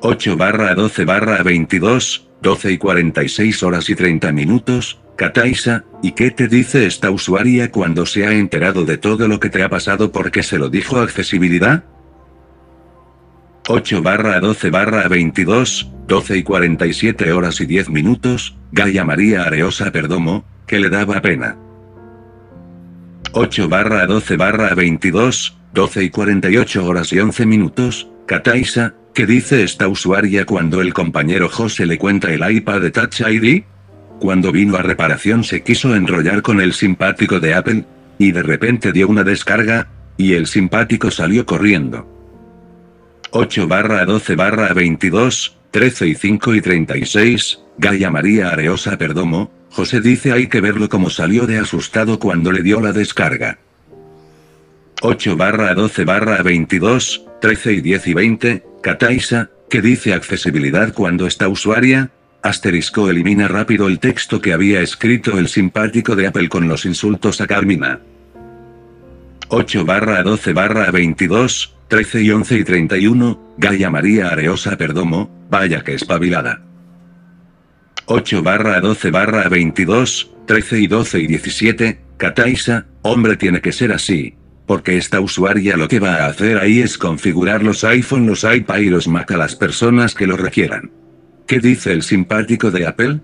8 0.00 0.36
barra 0.36 0.74
12 0.74 1.04
barra 1.04 1.44
22, 1.44 2.26
12 2.42 2.72
y 2.72 2.78
46 2.78 3.62
horas 3.62 3.88
y 3.90 3.94
30 3.94 4.32
minutos, 4.32 5.00
Kataisa, 5.14 5.84
¿y 6.02 6.12
qué 6.12 6.32
te 6.32 6.48
dice 6.48 6.84
esta 6.84 7.12
usuaria 7.12 7.70
cuando 7.70 8.04
se 8.04 8.26
ha 8.26 8.32
enterado 8.32 8.84
de 8.84 8.98
todo 8.98 9.28
lo 9.28 9.38
que 9.38 9.50
te 9.50 9.62
ha 9.62 9.68
pasado 9.68 10.10
porque 10.10 10.42
se 10.42 10.58
lo 10.58 10.68
dijo 10.68 10.98
accesibilidad? 10.98 11.84
8 13.68 14.02
barra 14.02 14.40
12 14.40 14.70
barra 14.70 15.06
22, 15.08 15.90
12 16.08 16.38
y 16.38 16.42
47 16.42 17.32
horas 17.32 17.60
y 17.60 17.66
10 17.66 17.90
minutos, 17.90 18.56
Gaia 18.72 19.04
María 19.04 19.44
Areosa 19.44 19.92
Perdomo, 19.92 20.44
que 20.66 20.80
le 20.80 20.88
daba 20.88 21.20
pena. 21.20 21.56
8 23.32 23.68
barra 23.68 24.06
12 24.06 24.36
barra 24.36 24.74
22, 24.74 25.56
12 25.72 26.04
y 26.04 26.10
48 26.10 26.84
horas 26.84 27.12
y 27.12 27.20
11 27.20 27.46
minutos, 27.46 28.08
Kataisa, 28.26 28.94
¿qué 29.14 29.26
dice 29.26 29.62
esta 29.62 29.86
usuaria 29.86 30.46
cuando 30.46 30.80
el 30.80 30.92
compañero 30.92 31.48
José 31.48 31.86
le 31.86 31.98
cuenta 31.98 32.32
el 32.32 32.48
iPad 32.50 32.80
de 32.80 32.90
Touch 32.90 33.20
ID? 33.20 33.62
Cuando 34.18 34.52
vino 34.52 34.76
a 34.76 34.82
reparación 34.82 35.44
se 35.44 35.62
quiso 35.62 35.94
enrollar 35.94 36.42
con 36.42 36.60
el 36.60 36.72
simpático 36.72 37.40
de 37.40 37.54
Apple, 37.54 37.84
y 38.18 38.32
de 38.32 38.42
repente 38.42 38.92
dio 38.92 39.08
una 39.08 39.22
descarga, 39.22 39.88
y 40.16 40.34
el 40.34 40.46
simpático 40.46 41.10
salió 41.10 41.46
corriendo. 41.46 42.19
8 43.32 43.68
barra 43.68 44.04
12 44.04 44.34
barra 44.34 44.74
22, 44.74 45.56
13 45.70 46.06
y 46.08 46.14
5 46.16 46.54
y 46.54 46.60
36, 46.60 47.60
Gaia 47.78 48.10
María 48.10 48.48
Areosa 48.48 48.98
Perdomo, 48.98 49.52
José 49.70 50.00
dice 50.00 50.32
hay 50.32 50.48
que 50.48 50.60
verlo 50.60 50.88
como 50.88 51.10
salió 51.10 51.46
de 51.46 51.58
asustado 51.58 52.18
cuando 52.18 52.50
le 52.50 52.62
dio 52.62 52.80
la 52.80 52.92
descarga. 52.92 53.58
8 55.02 55.36
barra 55.36 55.74
12 55.74 56.04
barra 56.04 56.42
22, 56.42 57.24
13 57.40 57.72
y 57.74 57.80
10 57.80 58.06
y 58.08 58.14
20, 58.14 58.64
Kataisa, 58.82 59.50
que 59.68 59.80
dice 59.80 60.12
accesibilidad 60.12 60.92
cuando 60.92 61.28
está 61.28 61.48
usuaria, 61.48 62.10
Asterisco 62.42 63.10
elimina 63.10 63.46
rápido 63.46 63.86
el 63.86 64.00
texto 64.00 64.40
que 64.40 64.52
había 64.52 64.80
escrito 64.80 65.38
el 65.38 65.46
simpático 65.46 66.16
de 66.16 66.26
Apple 66.26 66.48
con 66.48 66.66
los 66.66 66.84
insultos 66.84 67.40
a 67.40 67.46
Carmina. 67.46 68.00
8 69.48 69.84
barra 69.84 70.22
12 70.22 70.52
barra 70.52 70.90
22, 70.90 71.76
13 71.90 72.22
y 72.22 72.30
11 72.30 72.58
y 72.58 72.64
31, 72.64 73.54
Gaia 73.58 73.90
María 73.90 74.28
Areosa 74.28 74.76
Perdomo, 74.76 75.28
vaya 75.50 75.82
que 75.82 75.94
espabilada. 75.94 76.62
8 78.06 78.44
barra 78.44 78.80
12 78.80 79.10
barra 79.10 79.48
22, 79.48 80.30
13 80.46 80.78
y 80.78 80.86
12 80.86 81.18
y 81.18 81.26
17, 81.26 82.00
Kataisa, 82.16 82.86
hombre 83.02 83.36
tiene 83.36 83.60
que 83.60 83.72
ser 83.72 83.90
así. 83.90 84.36
Porque 84.66 84.98
esta 84.98 85.18
usuaria 85.20 85.76
lo 85.76 85.88
que 85.88 85.98
va 85.98 86.18
a 86.18 86.26
hacer 86.26 86.58
ahí 86.58 86.78
es 86.78 86.96
configurar 86.96 87.64
los 87.64 87.82
iPhone, 87.82 88.24
los 88.24 88.44
iPad 88.44 88.78
y 88.78 88.88
los 88.88 89.08
Mac 89.08 89.32
a 89.32 89.36
las 89.36 89.56
personas 89.56 90.14
que 90.14 90.28
lo 90.28 90.36
requieran. 90.36 90.92
¿Qué 91.48 91.58
dice 91.58 91.92
el 91.92 92.04
simpático 92.04 92.70
de 92.70 92.86
Apple? 92.86 93.18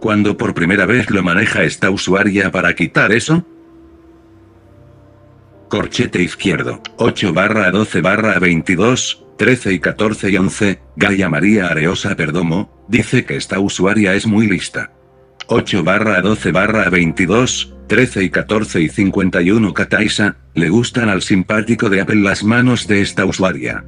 Cuando 0.00 0.36
por 0.36 0.52
primera 0.52 0.84
vez 0.84 1.08
lo 1.08 1.22
maneja 1.22 1.64
esta 1.64 1.88
usuaria 1.88 2.50
para 2.52 2.74
quitar 2.74 3.10
eso? 3.10 3.46
Corchete 5.72 6.22
izquierdo, 6.22 6.82
8 6.98 7.32
barra 7.32 7.70
12 7.70 8.02
barra 8.02 8.38
22, 8.38 9.24
13 9.38 9.72
y 9.72 9.78
14 9.78 10.28
y 10.28 10.36
11, 10.36 10.80
Gaia 10.96 11.30
María 11.30 11.68
Areosa 11.68 12.14
Perdomo, 12.14 12.84
dice 12.88 13.24
que 13.24 13.36
esta 13.36 13.58
usuaria 13.58 14.12
es 14.12 14.26
muy 14.26 14.46
lista. 14.46 14.92
8 15.46 15.82
barra 15.82 16.20
12 16.20 16.52
barra 16.52 16.90
22, 16.90 17.74
13 17.86 18.22
y 18.22 18.28
14 18.28 18.82
y 18.82 18.88
51 18.90 19.72
Kataisa, 19.72 20.36
le 20.52 20.68
gustan 20.68 21.08
al 21.08 21.22
simpático 21.22 21.88
de 21.88 22.02
Apple 22.02 22.20
las 22.20 22.44
manos 22.44 22.86
de 22.86 23.00
esta 23.00 23.24
usuaria. 23.24 23.82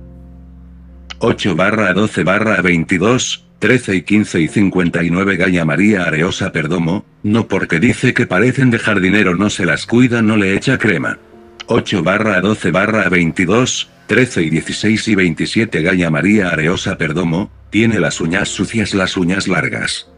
8 1.18 1.55
barra 1.55 1.92
12 1.92 2.25
barra 2.25 2.62
22, 2.62 3.47
13 3.59 3.97
y 3.97 4.03
15 4.05 4.40
y 4.40 4.49
59 4.49 5.37
Gaia 5.37 5.66
María 5.66 6.05
Areosa 6.05 6.51
Perdomo, 6.51 7.05
no 7.23 7.47
porque 7.47 7.79
dice 7.79 8.14
que 8.14 8.27
parecen 8.27 8.70
dejar 8.70 9.03
dinero 9.03 9.37
no 9.37 9.51
se 9.51 9.66
las 9.66 9.85
cuida 9.85 10.23
no 10.23 10.38
le 10.38 10.55
echa 10.55 10.79
crema. 10.79 11.18
8 11.66 12.03
barra 12.03 12.40
12 12.40 12.70
barra 12.70 13.09
22, 13.09 13.88
13 14.07 14.42
y 14.42 14.50
16 14.50 15.09
y 15.09 15.14
27 15.14 15.83
Gaia 15.83 16.11
María 16.11 16.48
Areosa 16.48 16.98
Perdomo, 16.98 17.50
tiene 17.70 18.00
las 18.00 18.20
uñas 18.20 18.50
sucias 18.50 18.92
las 18.92 19.16
uñas 19.16 19.48
largas. 19.48 20.11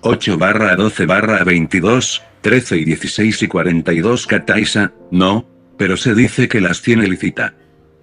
8 0.00 0.36
barra 0.36 0.74
12 0.74 1.06
barra 1.06 1.44
22, 1.44 2.22
13 2.40 2.76
y 2.78 2.84
16 2.84 3.42
y 3.42 3.48
42 3.48 4.26
Kataisa, 4.26 4.92
no, 5.12 5.48
pero 5.78 5.96
se 5.96 6.14
dice 6.14 6.48
que 6.48 6.60
las 6.60 6.82
tiene 6.82 7.06
licita. 7.06 7.54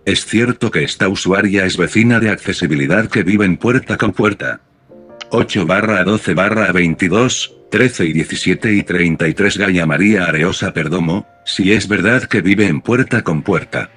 Es 0.05 0.25
cierto 0.25 0.71
que 0.71 0.83
esta 0.83 1.09
usuaria 1.09 1.65
es 1.65 1.75
vecina 1.75 2.21
de 2.21 2.29
accesibilidad 2.29 3.09
que 3.09 3.23
vive 3.23 3.45
en 3.45 3.57
puerta 3.57 3.97
con 3.97 4.13
puerta. 4.13 4.61
8 5.31 5.65
barra 5.65 6.05
12 6.05 6.33
barra 6.33 6.71
22, 6.71 7.56
13 7.69 8.05
y 8.05 8.13
17 8.13 8.73
y 8.73 8.83
33 8.83 9.57
Gaia 9.57 9.85
María 9.85 10.25
Areosa 10.25 10.73
Perdomo, 10.73 11.27
si 11.45 11.73
es 11.73 11.87
verdad 11.87 12.23
que 12.23 12.41
vive 12.41 12.67
en 12.67 12.81
puerta 12.81 13.23
con 13.23 13.41
puerta. 13.41 13.89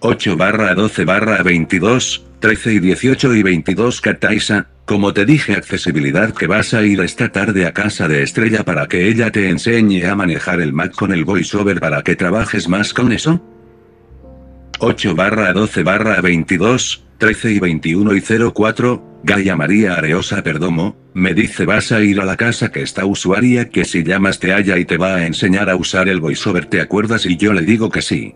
8 0.00 0.36
barra 0.36 0.74
12 0.74 1.04
barra 1.06 1.42
22, 1.42 2.26
13 2.40 2.74
y 2.74 2.78
18 2.80 3.34
y 3.34 3.42
22 3.42 4.00
Kataisa, 4.02 4.66
como 4.84 5.14
te 5.14 5.24
dije 5.24 5.54
accesibilidad 5.54 6.34
que 6.34 6.46
vas 6.46 6.74
a 6.74 6.82
ir 6.82 7.00
esta 7.00 7.32
tarde 7.32 7.64
a 7.64 7.72
casa 7.72 8.06
de 8.06 8.22
Estrella 8.22 8.64
para 8.64 8.86
que 8.86 9.08
ella 9.08 9.30
te 9.30 9.48
enseñe 9.48 10.04
a 10.04 10.14
manejar 10.14 10.60
el 10.60 10.74
Mac 10.74 10.94
con 10.94 11.12
el 11.12 11.24
voiceover 11.24 11.80
para 11.80 12.02
que 12.02 12.16
trabajes 12.16 12.68
más 12.68 12.92
con 12.92 13.12
eso. 13.12 13.42
8 14.80 15.14
barra 15.14 15.52
12 15.54 15.82
barra 15.84 16.20
22, 16.20 17.03
13 17.24 17.52
y 17.52 17.58
21 17.58 18.16
y 18.16 18.22
04, 18.54 19.20
Gaia 19.22 19.56
María 19.56 19.94
Areosa 19.94 20.42
Perdomo, 20.42 20.94
me 21.14 21.32
dice 21.32 21.64
vas 21.64 21.90
a 21.90 22.02
ir 22.02 22.20
a 22.20 22.26
la 22.26 22.36
casa 22.36 22.70
que 22.70 22.82
está 22.82 23.06
usuaria 23.06 23.70
que 23.70 23.86
si 23.86 24.04
llamas 24.04 24.38
te 24.38 24.52
halla 24.52 24.76
y 24.76 24.84
te 24.84 24.98
va 24.98 25.14
a 25.14 25.26
enseñar 25.26 25.70
a 25.70 25.76
usar 25.76 26.10
el 26.10 26.20
voiceover 26.20 26.66
te 26.66 26.82
acuerdas 26.82 27.24
y 27.24 27.38
yo 27.38 27.54
le 27.54 27.62
digo 27.62 27.88
que 27.88 28.02
sí. 28.02 28.34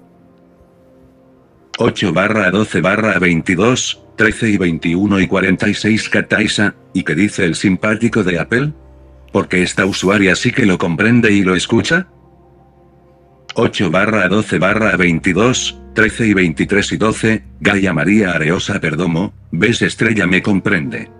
8 1.76 2.14
barra 2.14 2.50
12 2.50 2.80
barra 2.80 3.18
22, 3.18 4.06
13 4.16 4.48
y 4.48 4.56
21 4.56 5.20
y 5.20 5.26
46 5.26 6.08
Kataisa, 6.08 6.74
¿y 6.94 7.02
qué 7.02 7.14
dice 7.14 7.44
el 7.44 7.56
simpático 7.56 8.24
de 8.24 8.38
Apple? 8.38 8.72
Porque 9.34 9.62
esta 9.62 9.84
usuaria 9.84 10.34
sí 10.34 10.50
que 10.50 10.64
lo 10.64 10.78
comprende 10.78 11.30
y 11.30 11.42
lo 11.42 11.54
escucha. 11.54 12.08
8 13.60 13.90
barra 13.90 14.28
12 14.28 14.60
barra 14.60 14.96
22, 14.96 15.80
13 15.92 16.26
y 16.28 16.32
23 16.32 16.92
y 16.92 16.96
12, 16.96 17.42
Gaia 17.58 17.92
María 17.92 18.30
Areosa 18.30 18.78
Perdomo, 18.78 19.34
ves 19.50 19.82
estrella 19.82 20.28
me 20.28 20.42
comprende. 20.42 21.10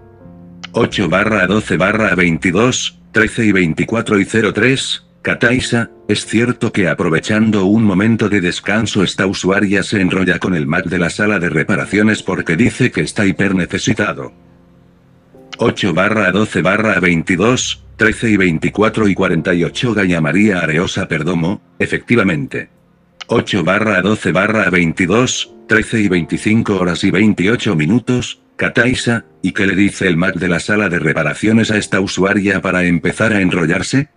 8 0.70 1.08
barra 1.08 1.48
12 1.48 1.76
barra 1.76 2.14
22, 2.14 3.00
13 3.10 3.44
y 3.44 3.50
24 3.50 4.20
y 4.20 4.24
03, 4.24 5.06
Kataisa, 5.20 5.90
es 6.06 6.26
cierto 6.26 6.70
que 6.70 6.86
aprovechando 6.86 7.64
un 7.64 7.82
momento 7.82 8.28
de 8.28 8.40
descanso 8.40 9.02
esta 9.02 9.26
usuaria 9.26 9.82
se 9.82 10.00
enrolla 10.00 10.38
con 10.38 10.54
el 10.54 10.68
Mac 10.68 10.84
de 10.84 11.00
la 11.00 11.10
sala 11.10 11.40
de 11.40 11.50
reparaciones 11.50 12.22
porque 12.22 12.54
dice 12.56 12.92
que 12.92 13.00
está 13.00 13.26
hiper 13.26 13.56
necesitado. 13.56 14.32
8 15.60 15.92
barra 15.92 16.30
12 16.30 16.62
barra 16.62 17.00
22, 17.00 17.84
13 17.96 18.30
y 18.30 18.36
24 18.36 19.08
y 19.08 19.14
48 19.14 19.92
Gaña 19.92 20.20
María 20.20 20.60
Areosa 20.60 21.08
Perdomo, 21.08 21.60
efectivamente. 21.80 22.70
8 23.26 23.64
barra 23.64 24.00
12 24.00 24.30
barra 24.30 24.70
22, 24.70 25.52
13 25.66 26.00
y 26.00 26.08
25 26.08 26.76
horas 26.78 27.02
y 27.02 27.10
28 27.10 27.74
minutos, 27.74 28.40
Kataisa, 28.54 29.24
¿y 29.42 29.50
qué 29.50 29.66
le 29.66 29.74
dice 29.74 30.06
el 30.06 30.16
Mac 30.16 30.36
de 30.36 30.46
la 30.46 30.60
sala 30.60 30.88
de 30.88 31.00
reparaciones 31.00 31.72
a 31.72 31.76
esta 31.76 32.00
usuaria 32.00 32.62
para 32.62 32.84
empezar 32.84 33.32
a 33.32 33.40
enrollarse? 33.40 34.10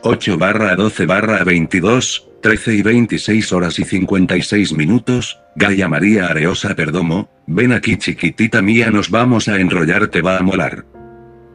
8 0.00 0.38
barra 0.38 0.74
12 0.76 1.04
barra 1.04 1.44
22, 1.44 2.27
13 2.40 2.74
y 2.74 2.82
26 2.82 3.52
horas 3.52 3.78
y 3.80 3.84
56 3.84 4.72
minutos, 4.74 5.40
Gaia 5.56 5.88
María 5.88 6.26
Areosa 6.26 6.74
Perdomo, 6.76 7.28
ven 7.48 7.72
aquí 7.72 7.96
chiquitita 7.96 8.62
mía 8.62 8.90
nos 8.92 9.10
vamos 9.10 9.48
a 9.48 9.58
enrollar 9.58 10.06
te 10.06 10.22
va 10.22 10.38
a 10.38 10.42
molar. 10.42 10.84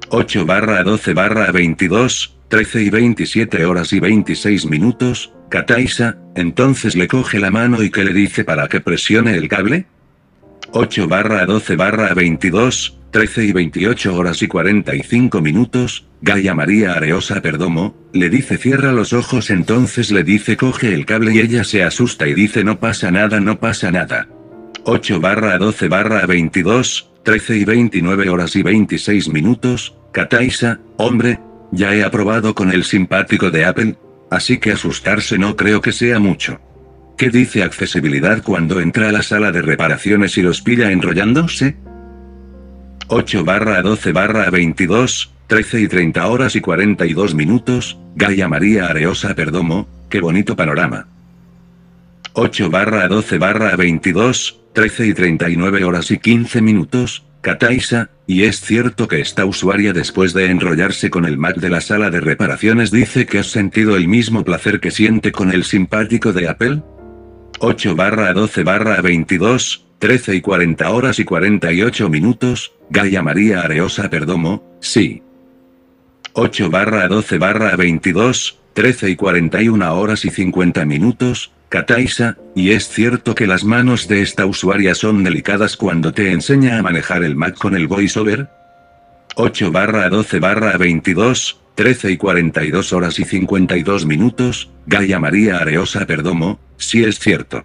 8 0.10 0.46
barra 0.46 0.84
12 0.84 1.14
barra 1.14 1.52
22, 1.52 2.38
13 2.50 2.82
y 2.84 2.90
27 2.90 3.66
horas 3.66 3.94
y 3.94 4.02
26 4.02 4.66
minutos, 4.66 5.34
Kataisa, 5.50 6.18
entonces 6.36 6.96
le 6.96 7.08
coge 7.08 7.40
la 7.40 7.50
mano 7.50 7.82
y 7.82 7.90
que 7.90 8.04
le 8.04 8.14
dice 8.14 8.44
para 8.44 8.68
que 8.68 8.82
presione 8.82 9.36
el 9.36 9.48
cable. 9.48 9.86
8 10.74 11.08
barra 11.08 11.46
12 11.46 11.76
barra 11.78 12.14
22, 12.14 13.00
13 13.12 13.46
y 13.46 13.52
28 13.54 14.16
horas 14.16 14.42
y 14.42 14.48
45 14.48 15.42
minutos, 15.42 16.08
Gaia 16.26 16.54
María 16.54 16.94
Areosa 16.94 17.42
Perdomo, 17.42 17.98
le 18.14 18.30
dice 18.30 18.58
cierra 18.58 18.94
los 18.94 19.12
ojos 19.12 19.50
entonces 19.50 20.10
le 20.10 20.24
dice 20.24 20.56
coge 20.56 20.94
el 20.94 21.06
cable 21.06 21.34
y 21.34 21.40
ella 21.40 21.66
se 21.66 21.84
asusta 21.84 22.30
y 22.30 22.34
dice 22.34 22.64
no 22.64 22.80
pasa 22.80 23.12
nada 23.12 23.42
no 23.42 23.60
pasa 23.60 23.92
nada. 23.92 24.30
8 24.86 25.20
barra 25.20 25.58
12 25.58 25.90
barra 25.90 26.26
22, 26.26 27.12
13 27.24 27.58
y 27.58 27.66
29 27.66 28.30
horas 28.30 28.56
y 28.56 28.64
26 28.64 29.28
minutos, 29.34 29.98
Kataisa, 30.14 30.80
hombre, 30.96 31.42
ya 31.74 31.94
he 31.94 32.06
aprobado 32.06 32.56
con 32.56 32.72
el 32.72 32.86
simpático 32.86 33.52
de 33.52 33.66
Apple, 33.66 33.98
así 34.32 34.60
que 34.60 34.72
asustarse 34.72 35.38
no 35.38 35.58
creo 35.58 35.82
que 35.82 35.92
sea 35.92 36.20
mucho. 36.20 36.62
¿Qué 37.18 37.32
dice 37.32 37.64
accesibilidad 37.64 38.42
cuando 38.44 38.80
entra 38.80 39.10
a 39.10 39.12
la 39.12 39.24
sala 39.24 39.52
de 39.52 39.62
reparaciones 39.62 40.38
y 40.38 40.42
los 40.42 40.62
pilla 40.62 40.90
enrollándose? 40.90 41.76
8 43.10 43.44
barra 43.44 43.82
12 43.82 44.14
barra 44.14 44.50
22, 44.50 45.33
13 45.54 45.82
y 45.82 45.88
30 45.88 46.26
horas 46.26 46.56
y 46.56 46.62
42 46.62 47.36
minutos, 47.36 48.00
Gaia 48.16 48.48
María 48.48 48.88
Areosa 48.88 49.36
Perdomo, 49.36 49.88
qué 50.10 50.20
bonito 50.20 50.56
panorama. 50.56 51.06
8 52.34 52.72
barra 52.72 53.08
12 53.08 53.38
barra 53.38 53.76
22, 53.76 54.62
13 54.74 55.06
y 55.06 55.14
39 55.14 55.84
horas 55.84 56.10
y 56.10 56.18
15 56.18 56.60
minutos, 56.64 57.28
Kataisa, 57.42 58.10
y 58.26 58.46
es 58.46 58.62
cierto 58.62 59.08
que 59.08 59.22
esta 59.22 59.46
usuaria 59.46 59.94
después 59.94 60.34
de 60.34 60.48
enrollarse 60.48 61.12
con 61.12 61.24
el 61.24 61.38
Mac 61.38 61.58
de 61.58 61.70
la 61.70 61.82
sala 61.82 62.10
de 62.10 62.20
reparaciones 62.20 62.90
dice 62.90 63.28
que 63.28 63.38
has 63.38 63.52
sentido 63.52 63.96
el 63.96 64.08
mismo 64.08 64.44
placer 64.44 64.80
que 64.80 64.90
siente 64.90 65.32
con 65.32 65.52
el 65.52 65.66
simpático 65.66 66.34
de 66.34 66.50
Apple. 66.50 66.82
8 67.60 67.96
barra 67.96 68.34
12 68.34 68.64
barra 68.64 69.00
22, 69.02 69.86
13 70.00 70.34
y 70.34 70.42
40 70.42 70.90
horas 70.90 71.20
y 71.20 71.26
48 71.26 72.10
minutos, 72.10 72.74
Gaia 72.90 73.22
María 73.22 73.62
Areosa 73.62 74.10
Perdomo, 74.10 74.80
sí. 74.80 75.22
8 76.36 76.72
barra 76.72 77.08
12 77.08 77.38
barra 77.38 77.76
22, 77.76 78.58
13 78.74 79.12
y 79.12 79.16
41 79.16 79.96
horas 79.96 80.26
y 80.26 80.32
50 80.32 80.84
minutos, 80.84 81.52
Kataisa, 81.70 82.38
y 82.56 82.72
es 82.72 82.90
cierto 82.90 83.36
que 83.36 83.46
las 83.46 83.64
manos 83.64 84.08
de 84.08 84.24
esta 84.24 84.48
usuaria 84.48 84.96
son 84.96 85.24
delicadas 85.24 85.78
cuando 85.78 86.12
te 86.12 86.32
enseña 86.32 86.80
a 86.80 86.82
manejar 86.82 87.24
el 87.24 87.36
Mac 87.36 87.56
con 87.56 87.76
el 87.76 87.88
voiceover. 87.88 88.50
8 89.36 89.72
barra 89.72 90.10
12 90.10 90.40
barra 90.40 90.76
22, 90.78 91.60
13 91.76 92.12
y 92.12 92.18
42 92.18 92.94
horas 92.94 93.20
y 93.20 93.26
52 93.26 94.08
minutos, 94.08 94.72
Gaia 94.88 95.20
María 95.20 95.58
Areosa 95.58 96.08
Perdomo, 96.08 96.60
sí 96.78 97.04
es 97.04 97.20
cierto. 97.20 97.64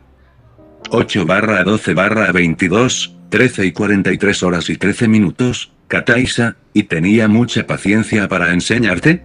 8 0.91 1.25
barra 1.25 1.65
12 1.65 1.95
barra 1.95 2.33
22, 2.33 3.17
13 3.31 3.65
y 3.65 3.73
43 3.73 4.43
horas 4.43 4.69
y 4.69 4.77
13 4.77 5.09
minutos, 5.09 5.73
Kataisa, 5.89 6.57
y 6.75 6.85
tenía 6.85 7.29
mucha 7.29 7.67
paciencia 7.67 8.29
para 8.29 8.53
enseñarte. 8.53 9.25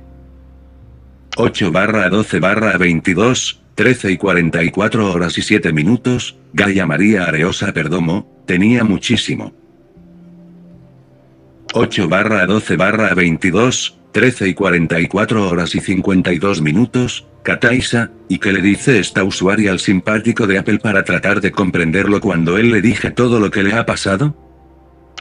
8 1.36 1.71
barra 1.71 2.10
12 2.10 2.39
barra 2.39 2.78
22, 2.78 3.62
13 3.76 4.12
y 4.12 4.17
44 4.17 5.12
horas 5.12 5.38
y 5.38 5.41
7 5.41 5.73
minutos, 5.73 6.38
Gaia 6.54 6.86
María 6.86 7.26
Areosa 7.26 7.73
Perdomo, 7.73 8.43
tenía 8.45 8.84
muchísimo. 8.84 9.54
8 11.73 12.08
barra 12.08 12.45
12 12.45 12.78
barra 12.78 13.13
22, 13.13 13.97
13 14.13 14.49
y 14.49 14.54
44 14.54 15.49
horas 15.49 15.76
y 15.76 15.80
52 15.80 16.62
minutos, 16.62 17.26
Kataisa, 17.43 18.12
¿y 18.30 18.38
qué 18.38 18.54
le 18.54 18.62
dice 18.62 18.99
esta 18.99 19.23
usuaria 19.23 19.71
al 19.71 19.80
simpático 19.80 20.47
de 20.47 20.60
Apple 20.60 20.80
para 20.80 21.04
tratar 21.04 21.41
de 21.41 21.52
comprenderlo 21.52 22.21
cuando 22.21 22.58
él 22.58 22.71
le 22.71 22.82
dije 22.82 23.12
todo 23.12 23.39
lo 23.39 23.52
que 23.52 23.63
le 23.63 23.73
ha 23.73 23.86
pasado? 23.86 24.42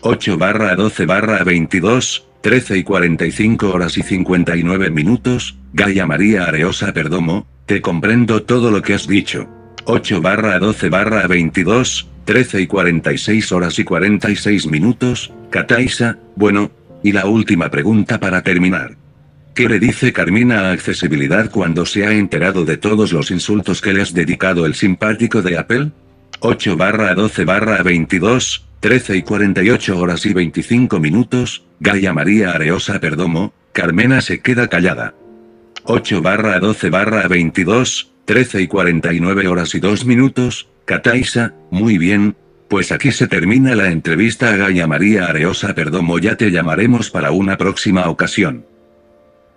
8 0.04 0.36
barra 0.36 0.74
12 0.74 1.06
barra 1.06 1.44
22, 1.44 2.26
13 2.40 2.78
y 2.78 2.82
45 2.82 3.70
horas 3.72 3.96
y 3.96 4.02
59 4.02 4.90
minutos, 4.90 5.56
Gaia 5.72 6.06
María 6.06 6.42
Areosa 6.42 6.92
Perdomo, 6.92 7.46
te 7.66 7.80
comprendo 7.80 8.42
todo 8.42 8.72
lo 8.72 8.82
que 8.82 8.94
has 8.94 9.06
dicho. 9.06 9.48
8 9.84 10.20
barra 10.20 10.58
12 10.58 10.88
barra 10.88 11.28
22, 11.28 12.08
13 12.24 12.62
y 12.62 12.66
46 12.66 13.52
horas 13.52 13.78
y 13.78 13.84
46 13.84 14.66
minutos, 14.66 15.32
Kataisa, 15.50 16.18
bueno, 16.34 16.72
y 17.04 17.12
la 17.12 17.26
última 17.26 17.70
pregunta 17.70 18.18
para 18.18 18.42
terminar. 18.42 18.96
¿Qué 19.54 19.68
le 19.68 19.78
dice 19.78 20.12
Carmina 20.12 20.62
a 20.62 20.72
accesibilidad 20.72 21.48
cuando 21.48 21.86
se 21.86 22.04
ha 22.08 22.12
enterado 22.12 22.64
de 22.64 22.76
todos 22.76 23.12
los 23.12 23.30
insultos 23.30 23.80
que 23.80 23.92
le 23.92 24.02
has 24.02 24.12
dedicado 24.12 24.66
el 24.66 24.74
simpático 24.74 25.42
de 25.42 25.58
Apple? 25.58 25.92
8 26.40 26.76
barra 26.76 27.14
12 27.14 27.44
barra 27.44 27.84
22, 27.84 28.66
13 28.82 29.18
y 29.18 29.22
48 29.22 29.96
horas 29.96 30.26
y 30.26 30.32
25 30.32 30.98
minutos, 30.98 31.62
Gaia 31.78 32.12
María 32.12 32.50
Areosa 32.50 32.98
Perdomo, 32.98 33.52
Carmena 33.72 34.20
se 34.20 34.40
queda 34.40 34.66
callada. 34.66 35.14
8 35.84 36.20
barra 36.20 36.58
12 36.58 36.90
barra 36.90 37.28
22, 37.28 38.10
13 38.24 38.62
y 38.62 38.66
49 38.66 39.46
horas 39.46 39.76
y 39.76 39.78
2 39.78 40.04
minutos, 40.04 40.66
Kataisa, 40.84 41.54
muy 41.70 41.96
bien, 41.96 42.34
pues 42.66 42.90
aquí 42.90 43.12
se 43.12 43.28
termina 43.28 43.76
la 43.76 43.92
entrevista 43.92 44.48
a 44.48 44.56
Gaia 44.56 44.88
María 44.88 45.26
Areosa 45.26 45.76
Perdomo 45.76 46.18
ya 46.18 46.36
te 46.36 46.50
llamaremos 46.50 47.08
para 47.08 47.30
una 47.30 47.56
próxima 47.56 48.08
ocasión. 48.10 48.66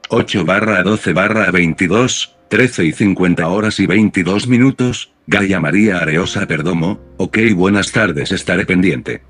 8 0.09 0.45
barra 0.45 0.83
12 0.83 1.13
barra 1.13 1.49
22, 1.49 2.35
13 2.49 2.85
y 2.85 2.91
50 2.91 3.47
horas 3.47 3.79
y 3.79 3.87
22 3.87 4.47
minutos, 4.47 5.14
Gaia 5.27 5.59
María 5.59 5.97
Areosa 5.97 6.45
Perdomo, 6.45 6.99
ok 7.17 7.37
buenas 7.55 7.91
tardes 7.91 8.31
estaré 8.31 8.65
pendiente. 8.65 9.21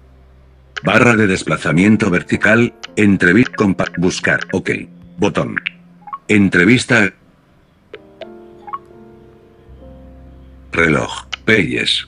Barra 0.84 1.16
de 1.16 1.26
desplazamiento 1.26 2.10
vertical, 2.10 2.74
entrevista 2.98 3.56
compact 3.56 3.98
buscar, 3.98 4.42
ok. 4.52 4.72
Botón. 5.18 5.56
Entrevista. 6.28 7.14
Reloj, 10.74 11.28
Peyes. 11.46 12.08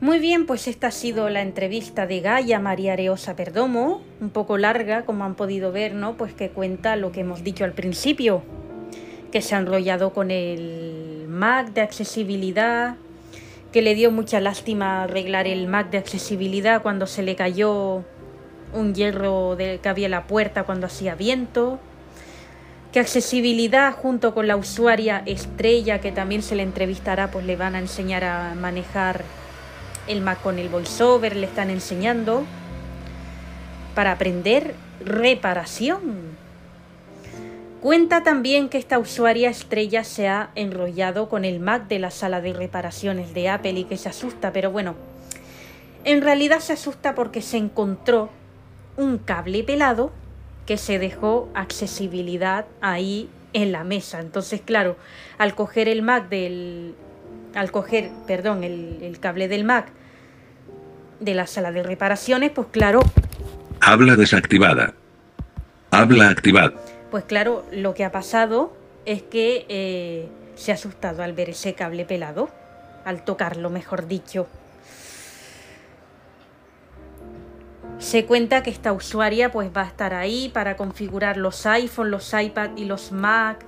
Muy 0.00 0.18
bien, 0.18 0.44
pues 0.44 0.68
esta 0.68 0.88
ha 0.88 0.90
sido 0.92 1.30
la 1.30 1.40
entrevista 1.40 2.06
de 2.06 2.20
Gaia 2.20 2.60
María 2.60 2.92
Areosa 2.92 3.36
Perdomo, 3.36 4.02
un 4.20 4.30
poco 4.30 4.58
larga, 4.58 5.06
como 5.06 5.24
han 5.24 5.34
podido 5.34 5.72
ver, 5.72 5.94
¿no? 5.94 6.18
Pues 6.18 6.34
que 6.34 6.50
cuenta 6.50 6.96
lo 6.96 7.10
que 7.10 7.20
hemos 7.20 7.42
dicho 7.42 7.64
al 7.64 7.72
principio, 7.72 8.42
que 9.32 9.40
se 9.40 9.54
ha 9.54 9.58
enrollado 9.58 10.12
con 10.12 10.30
el 10.30 11.09
Mac 11.40 11.72
de 11.72 11.80
accesibilidad, 11.80 12.96
que 13.72 13.80
le 13.80 13.94
dio 13.94 14.10
mucha 14.10 14.40
lástima 14.40 15.04
arreglar 15.04 15.46
el 15.46 15.68
Mac 15.68 15.88
de 15.88 15.96
accesibilidad 15.96 16.82
cuando 16.82 17.06
se 17.06 17.22
le 17.22 17.34
cayó 17.34 18.04
un 18.74 18.94
hierro 18.94 19.56
que 19.56 19.88
había 19.88 20.04
en 20.04 20.10
la 20.10 20.26
puerta 20.26 20.64
cuando 20.64 20.86
hacía 20.86 21.14
viento, 21.14 21.80
que 22.92 23.00
accesibilidad 23.00 23.94
junto 23.94 24.34
con 24.34 24.48
la 24.48 24.56
usuaria 24.56 25.22
estrella 25.24 26.02
que 26.02 26.12
también 26.12 26.42
se 26.42 26.56
le 26.56 26.62
entrevistará, 26.62 27.30
pues 27.30 27.46
le 27.46 27.56
van 27.56 27.74
a 27.74 27.78
enseñar 27.78 28.22
a 28.22 28.54
manejar 28.54 29.24
el 30.08 30.20
Mac 30.20 30.42
con 30.42 30.58
el 30.58 30.68
voiceover 30.68 31.36
le 31.36 31.46
están 31.46 31.70
enseñando 31.70 32.44
para 33.94 34.12
aprender 34.12 34.74
reparación. 35.02 36.36
Cuenta 37.80 38.22
también 38.22 38.68
que 38.68 38.76
esta 38.76 38.98
usuaria 38.98 39.48
estrella 39.48 40.04
se 40.04 40.28
ha 40.28 40.50
enrollado 40.54 41.30
con 41.30 41.46
el 41.46 41.60
Mac 41.60 41.88
de 41.88 41.98
la 41.98 42.10
sala 42.10 42.42
de 42.42 42.52
reparaciones 42.52 43.32
de 43.32 43.48
Apple 43.48 43.72
y 43.72 43.84
que 43.84 43.96
se 43.96 44.10
asusta, 44.10 44.52
pero 44.52 44.70
bueno, 44.70 44.96
en 46.04 46.20
realidad 46.20 46.60
se 46.60 46.74
asusta 46.74 47.14
porque 47.14 47.40
se 47.40 47.56
encontró 47.56 48.28
un 48.98 49.16
cable 49.16 49.64
pelado 49.64 50.12
que 50.66 50.76
se 50.76 50.98
dejó 50.98 51.48
accesibilidad 51.54 52.66
ahí 52.82 53.30
en 53.54 53.72
la 53.72 53.82
mesa. 53.82 54.20
Entonces, 54.20 54.60
claro, 54.60 54.96
al 55.38 55.54
coger 55.54 55.88
el 55.88 56.02
Mac 56.02 56.28
del 56.28 56.94
al 57.54 57.72
coger, 57.72 58.10
perdón, 58.26 58.62
el, 58.62 59.18
cable 59.20 59.48
del 59.48 59.64
Mac 59.64 59.88
de 61.18 61.34
la 61.34 61.46
sala 61.46 61.72
de 61.72 61.82
reparaciones, 61.82 62.50
pues 62.50 62.68
claro. 62.70 63.00
Habla 63.80 64.16
desactivada. 64.16 64.94
Habla 65.90 66.28
activada. 66.28 66.74
Pues 67.10 67.24
claro, 67.24 67.64
lo 67.72 67.94
que 67.94 68.04
ha 68.04 68.12
pasado 68.12 68.72
es 69.04 69.22
que 69.22 69.66
eh, 69.68 70.28
se 70.54 70.70
ha 70.70 70.74
asustado 70.74 71.22
al 71.22 71.32
ver 71.32 71.50
ese 71.50 71.74
cable 71.74 72.04
pelado, 72.04 72.50
al 73.04 73.24
tocarlo, 73.24 73.70
mejor 73.70 74.06
dicho. 74.06 74.46
Se 77.98 78.24
cuenta 78.24 78.62
que 78.62 78.70
esta 78.70 78.92
usuaria 78.92 79.50
pues 79.50 79.70
va 79.76 79.82
a 79.82 79.86
estar 79.86 80.14
ahí 80.14 80.48
para 80.48 80.76
configurar 80.76 81.36
los 81.36 81.66
iPhone, 81.66 82.10
los 82.10 82.32
iPad 82.32 82.70
y 82.76 82.84
los 82.84 83.12
Mac 83.12 83.64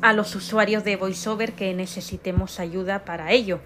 a 0.00 0.12
los 0.12 0.34
usuarios 0.34 0.84
de 0.84 0.96
VoiceOver 0.96 1.52
que 1.52 1.74
necesitemos 1.74 2.58
ayuda 2.58 3.04
para 3.04 3.32
ello. 3.32 3.60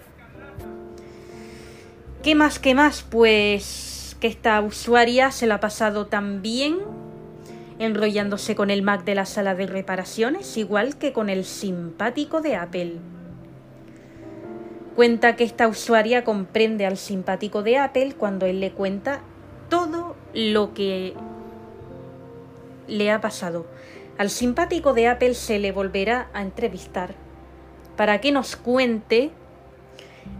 ¿Qué 2.22 2.34
más? 2.34 2.58
¿Qué 2.58 2.74
más? 2.74 3.02
Pues 3.02 4.16
que 4.20 4.26
esta 4.26 4.60
usuaria 4.60 5.30
se 5.30 5.46
la 5.46 5.56
ha 5.56 5.60
pasado 5.60 6.06
tan 6.06 6.42
bien 6.42 6.78
enrollándose 7.78 8.54
con 8.54 8.70
el 8.70 8.82
Mac 8.82 9.04
de 9.04 9.14
la 9.14 9.26
sala 9.26 9.54
de 9.54 9.66
reparaciones, 9.66 10.56
igual 10.56 10.96
que 10.96 11.12
con 11.12 11.28
el 11.28 11.44
simpático 11.44 12.40
de 12.40 12.56
Apple. 12.56 12.96
Cuenta 14.96 15.36
que 15.36 15.44
esta 15.44 15.68
usuaria 15.68 16.24
comprende 16.24 16.86
al 16.86 16.96
simpático 16.96 17.62
de 17.62 17.78
Apple 17.78 18.14
cuando 18.18 18.46
él 18.46 18.60
le 18.60 18.72
cuenta 18.72 19.20
todo 19.68 20.16
lo 20.34 20.74
que 20.74 21.14
le 22.88 23.10
ha 23.10 23.20
pasado 23.20 23.66
al 24.18 24.30
simpático 24.30 24.94
de 24.94 25.06
Apple 25.06 25.34
se 25.34 25.60
le 25.60 25.70
volverá 25.70 26.28
a 26.32 26.42
entrevistar 26.42 27.14
para 27.96 28.20
que 28.20 28.32
nos 28.32 28.56
cuente 28.56 29.30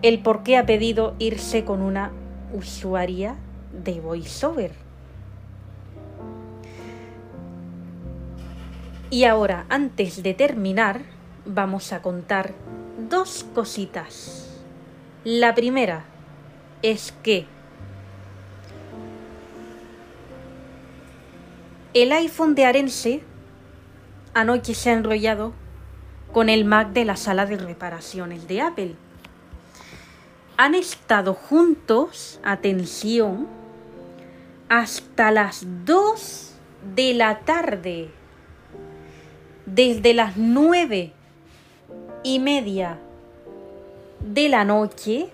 el 0.03 0.19
por 0.19 0.43
qué 0.43 0.57
ha 0.57 0.67
pedido 0.67 1.15
irse 1.21 1.65
con 1.65 1.81
una 1.81 2.11
usuaria 2.53 3.37
de 3.73 4.01
VoiceOver. 4.01 4.88
Y 9.11 9.25
ahora, 9.25 9.65
antes 9.71 10.23
de 10.23 10.35
terminar, 10.35 11.01
vamos 11.47 11.93
a 11.95 12.03
contar 12.03 12.53
dos 13.09 13.47
cositas. 13.55 14.61
La 15.25 15.55
primera 15.55 16.05
es 16.83 17.13
que 17.23 17.47
el 21.95 22.13
iPhone 22.13 22.55
de 22.55 22.67
Arense 22.67 23.23
anoche 24.35 24.75
se 24.75 24.91
ha 24.91 24.93
enrollado 24.93 25.55
con 26.33 26.51
el 26.51 26.67
Mac 26.67 26.91
de 26.91 27.07
la 27.07 27.17
sala 27.17 27.47
de 27.47 27.57
reparaciones 27.57 28.47
de 28.47 28.61
Apple. 28.61 28.95
Han 30.59 30.75
estado 30.75 31.33
juntos, 31.33 32.41
atención, 32.43 33.49
hasta 34.69 35.31
las 35.31 35.65
2 35.87 36.55
de 36.95 37.15
la 37.15 37.41
tarde. 37.41 38.18
Desde 39.75 40.15
las 40.15 40.39
9 40.39 41.13
y 42.23 42.39
media 42.39 42.99
de 44.21 44.49
la 44.49 44.65
noche 44.65 45.29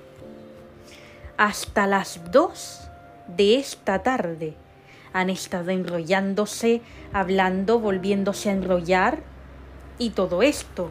hasta 1.36 1.86
las 1.86 2.20
2 2.32 2.80
de 3.28 3.56
esta 3.56 4.02
tarde 4.02 4.54
han 5.12 5.30
estado 5.30 5.70
enrollándose, 5.70 6.82
hablando, 7.12 7.78
volviéndose 7.78 8.50
a 8.50 8.54
enrollar 8.54 9.18
y 9.98 10.10
todo 10.10 10.42
esto. 10.42 10.90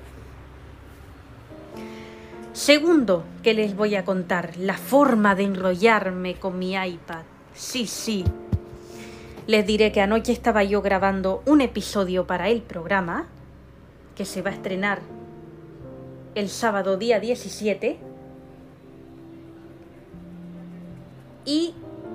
Segundo 2.53 3.25
que 3.43 3.53
les 3.53 3.75
voy 3.75 3.95
a 3.95 4.05
contar, 4.05 4.55
la 4.57 4.77
forma 4.77 5.35
de 5.35 5.43
enrollarme 5.43 6.35
con 6.35 6.57
mi 6.57 6.75
iPad. 6.75 7.23
Sí, 7.53 7.87
sí. 7.87 8.23
Les 9.47 9.65
diré 9.65 9.91
que 9.91 10.01
anoche 10.01 10.31
estaba 10.31 10.63
yo 10.63 10.81
grabando 10.81 11.43
un 11.45 11.61
episodio 11.61 12.25
para 12.25 12.49
el 12.49 12.61
programa, 12.61 13.27
que 14.15 14.25
se 14.25 14.41
va 14.41 14.51
a 14.51 14.53
estrenar 14.53 15.01
el 16.35 16.49
sábado 16.49 16.97
día 16.97 17.19
17. 17.19 17.97
Y 21.45 21.73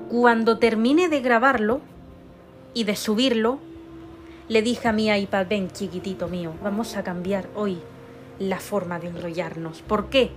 cuando 0.09 0.59
termine 0.59 1.09
de 1.09 1.21
grabarlo, 1.21 1.83
y 2.75 2.85
de 2.85 2.97
subirlo, 2.97 3.59
le 4.49 4.63
dije 4.63 4.87
a 4.89 4.93
mi 4.93 5.09
iPad, 5.09 5.47
ven 5.49 5.69
chiquitito 5.71 6.29
mío, 6.29 6.53
vamos 6.63 6.97
a 6.97 7.03
cambiar 7.03 7.49
hoy 7.55 7.79
la 8.39 8.61
forma 8.61 8.99
de 8.99 9.09
enrollarnos. 9.09 9.83
¿Por 9.83 10.11
qué? 10.11 10.31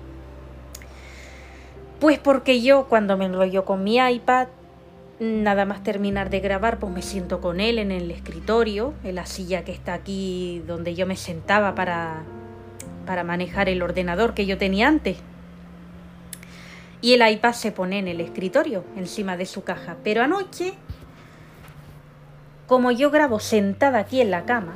Pues 1.99 2.17
porque 2.17 2.61
yo 2.61 2.87
cuando 2.87 3.15
me 3.15 3.25
enrollo 3.25 3.63
con 3.63 3.83
mi 3.83 3.97
iPad, 3.97 4.47
nada 5.22 5.65
más 5.65 5.84
terminar 5.84 6.32
de 6.32 6.39
grabar, 6.39 6.80
pues 6.80 6.91
me 6.91 7.03
siento 7.03 7.41
con 7.41 7.59
él 7.59 7.78
en 7.78 7.91
el 7.91 8.09
escritorio, 8.09 8.95
en 9.03 9.13
la 9.13 9.28
silla 9.28 9.63
que 9.63 9.72
está 9.72 9.93
aquí 9.93 10.63
donde 10.65 10.95
yo 10.95 11.05
me 11.05 11.15
sentaba 11.15 11.76
para, 11.76 12.24
para 13.05 13.24
manejar 13.24 13.69
el 13.69 13.84
ordenador 13.84 14.34
que 14.34 14.47
yo 14.47 14.57
tenía 14.57 14.88
antes. 14.88 15.17
Y 17.01 17.13
el 17.13 17.28
iPad 17.28 17.53
se 17.53 17.72
pone 17.72 17.99
en 17.99 18.07
el 18.07 18.19
escritorio, 18.19 18.84
encima 18.97 19.38
de 19.38 19.45
su 19.45 19.63
caja. 19.63 19.97
Pero 20.03 20.24
anoche 20.24 20.74
como 22.65 22.89
yo 22.89 23.11
grabo 23.11 23.39
sentada 23.39 23.99
aquí 23.99 24.22
en 24.22 24.32
la 24.32 24.45
cama, 24.45 24.74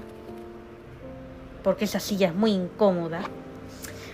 porque 1.63 1.85
esa 1.85 1.99
silla 1.99 2.27
es 2.27 2.35
muy 2.35 2.51
incómoda, 2.51 3.21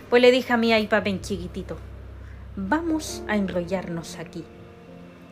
pues 0.10 0.22
le 0.22 0.32
dije 0.32 0.54
a 0.54 0.58
mi 0.58 0.72
iPad 0.72 1.08
en 1.08 1.20
chiquitito, 1.20 1.78
vamos 2.56 3.22
a 3.28 3.36
enrollarnos 3.36 4.18
aquí, 4.18 4.46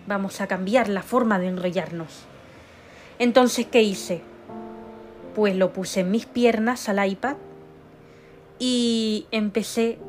vamos 0.10 0.42
a 0.42 0.48
cambiar 0.48 0.90
la 0.90 1.04
forma 1.04 1.40
de 1.40 1.48
enrollarnos. 1.48 2.26
Entonces, 3.20 3.68
¿qué 3.68 3.84
hice? 3.84 4.22
Pues 5.36 5.56
lo 5.56 5.72
puse 5.72 6.02
en 6.02 6.10
mis 6.12 6.26
piernas 6.26 6.90
al 6.90 7.08
iPad 7.08 7.38
y 8.58 9.28
empecé 9.32 10.00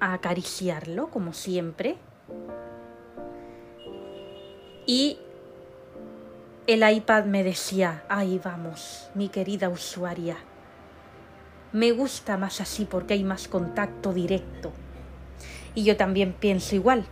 a 0.00 0.12
acariciarlo, 0.14 1.08
como 1.08 1.32
siempre. 1.32 1.96
Y 4.86 5.18
el 6.66 6.88
iPad 6.90 7.24
me 7.24 7.44
decía, 7.44 8.02
ahí 8.08 8.40
vamos, 8.42 9.08
mi 9.14 9.28
querida 9.28 9.68
usuaria. 9.68 10.36
Me 11.72 11.92
gusta 11.92 12.36
más 12.36 12.60
así 12.60 12.86
porque 12.86 13.14
hay 13.14 13.22
más 13.22 13.46
contacto 13.46 14.12
directo. 14.12 14.72
Y 15.76 15.84
yo 15.84 15.96
también 15.96 16.32
pienso 16.32 16.74
igual. 16.74 17.06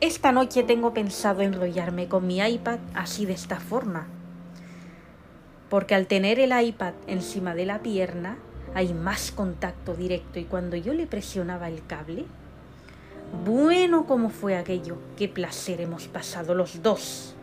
Esta 0.00 0.32
noche 0.32 0.64
tengo 0.64 0.92
pensado 0.92 1.42
enrollarme 1.42 2.08
con 2.08 2.26
mi 2.26 2.38
iPad 2.38 2.78
así 2.94 3.26
de 3.26 3.32
esta 3.32 3.60
forma. 3.60 4.06
Porque 5.70 5.94
al 5.94 6.06
tener 6.08 6.40
el 6.40 6.52
iPad 6.58 6.94
encima 7.06 7.54
de 7.54 7.64
la 7.64 7.80
pierna 7.80 8.36
hay 8.74 8.92
más 8.92 9.30
contacto 9.30 9.94
directo 9.94 10.38
y 10.40 10.44
cuando 10.44 10.76
yo 10.76 10.92
le 10.92 11.06
presionaba 11.06 11.68
el 11.68 11.86
cable, 11.86 12.24
bueno 13.44 14.04
como 14.04 14.30
fue 14.30 14.56
aquello, 14.56 14.98
qué 15.16 15.28
placer 15.28 15.80
hemos 15.80 16.08
pasado 16.08 16.54
los 16.54 16.82
dos. 16.82 17.34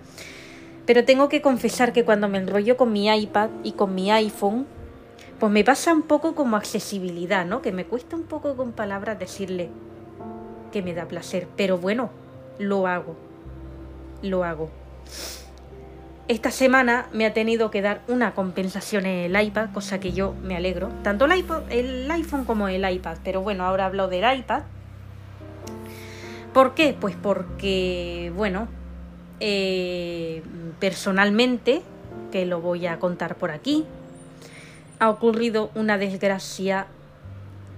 Pero 0.86 1.06
tengo 1.06 1.30
que 1.30 1.42
confesar 1.42 1.94
que 1.94 2.04
cuando 2.04 2.28
me 2.28 2.38
enrollo 2.38 2.76
con 2.76 2.92
mi 2.92 3.08
iPad 3.08 3.50
y 3.64 3.72
con 3.72 3.96
mi 3.96 4.12
iPhone, 4.12 4.68
pues 5.40 5.52
me 5.52 5.64
pasa 5.64 5.94
un 5.94 6.02
poco 6.04 6.36
como 6.36 6.58
accesibilidad, 6.58 7.46
¿no? 7.46 7.62
Que 7.62 7.72
me 7.72 7.86
cuesta 7.86 8.16
un 8.16 8.24
poco 8.24 8.56
con 8.58 8.74
palabras 8.74 9.18
decirle, 9.18 9.70
que 10.72 10.82
me 10.82 10.94
da 10.94 11.08
placer. 11.08 11.48
Pero 11.56 11.78
bueno, 11.78 12.10
lo 12.62 12.88
hago. 12.88 13.16
Lo 14.22 14.44
hago. 14.44 14.70
Esta 16.28 16.52
semana 16.52 17.08
me 17.12 17.26
ha 17.26 17.34
tenido 17.34 17.72
que 17.72 17.82
dar 17.82 18.02
una 18.08 18.34
compensación 18.34 19.06
en 19.06 19.36
el 19.36 19.44
iPad, 19.44 19.72
cosa 19.74 20.00
que 20.00 20.14
yo 20.14 20.34
me 20.44 20.56
alegro. 20.56 20.90
Tanto 21.04 21.26
el, 21.26 22.10
iPhone 22.12 22.46
como 22.46 22.68
el 22.68 22.90
iPad. 22.90 23.18
Pero 23.24 23.42
bueno, 23.42 23.66
ahora 23.66 23.88
hablo 23.88 24.08
del 24.08 24.40
iPad. 24.40 24.64
¿Por 26.54 26.74
qué? 26.74 26.96
Pues 26.98 27.16
porque, 27.22 28.32
bueno, 28.36 28.68
eh, 29.40 30.44
personalmente, 30.80 31.82
que 32.32 32.46
lo 32.46 32.62
voy 32.62 32.88
a 32.88 33.00
contar 33.00 33.36
por 33.36 33.52
aquí, 33.52 33.86
ha 35.00 35.10
ocurrido 35.10 35.72
una 35.76 35.98
desgracia 35.98 36.88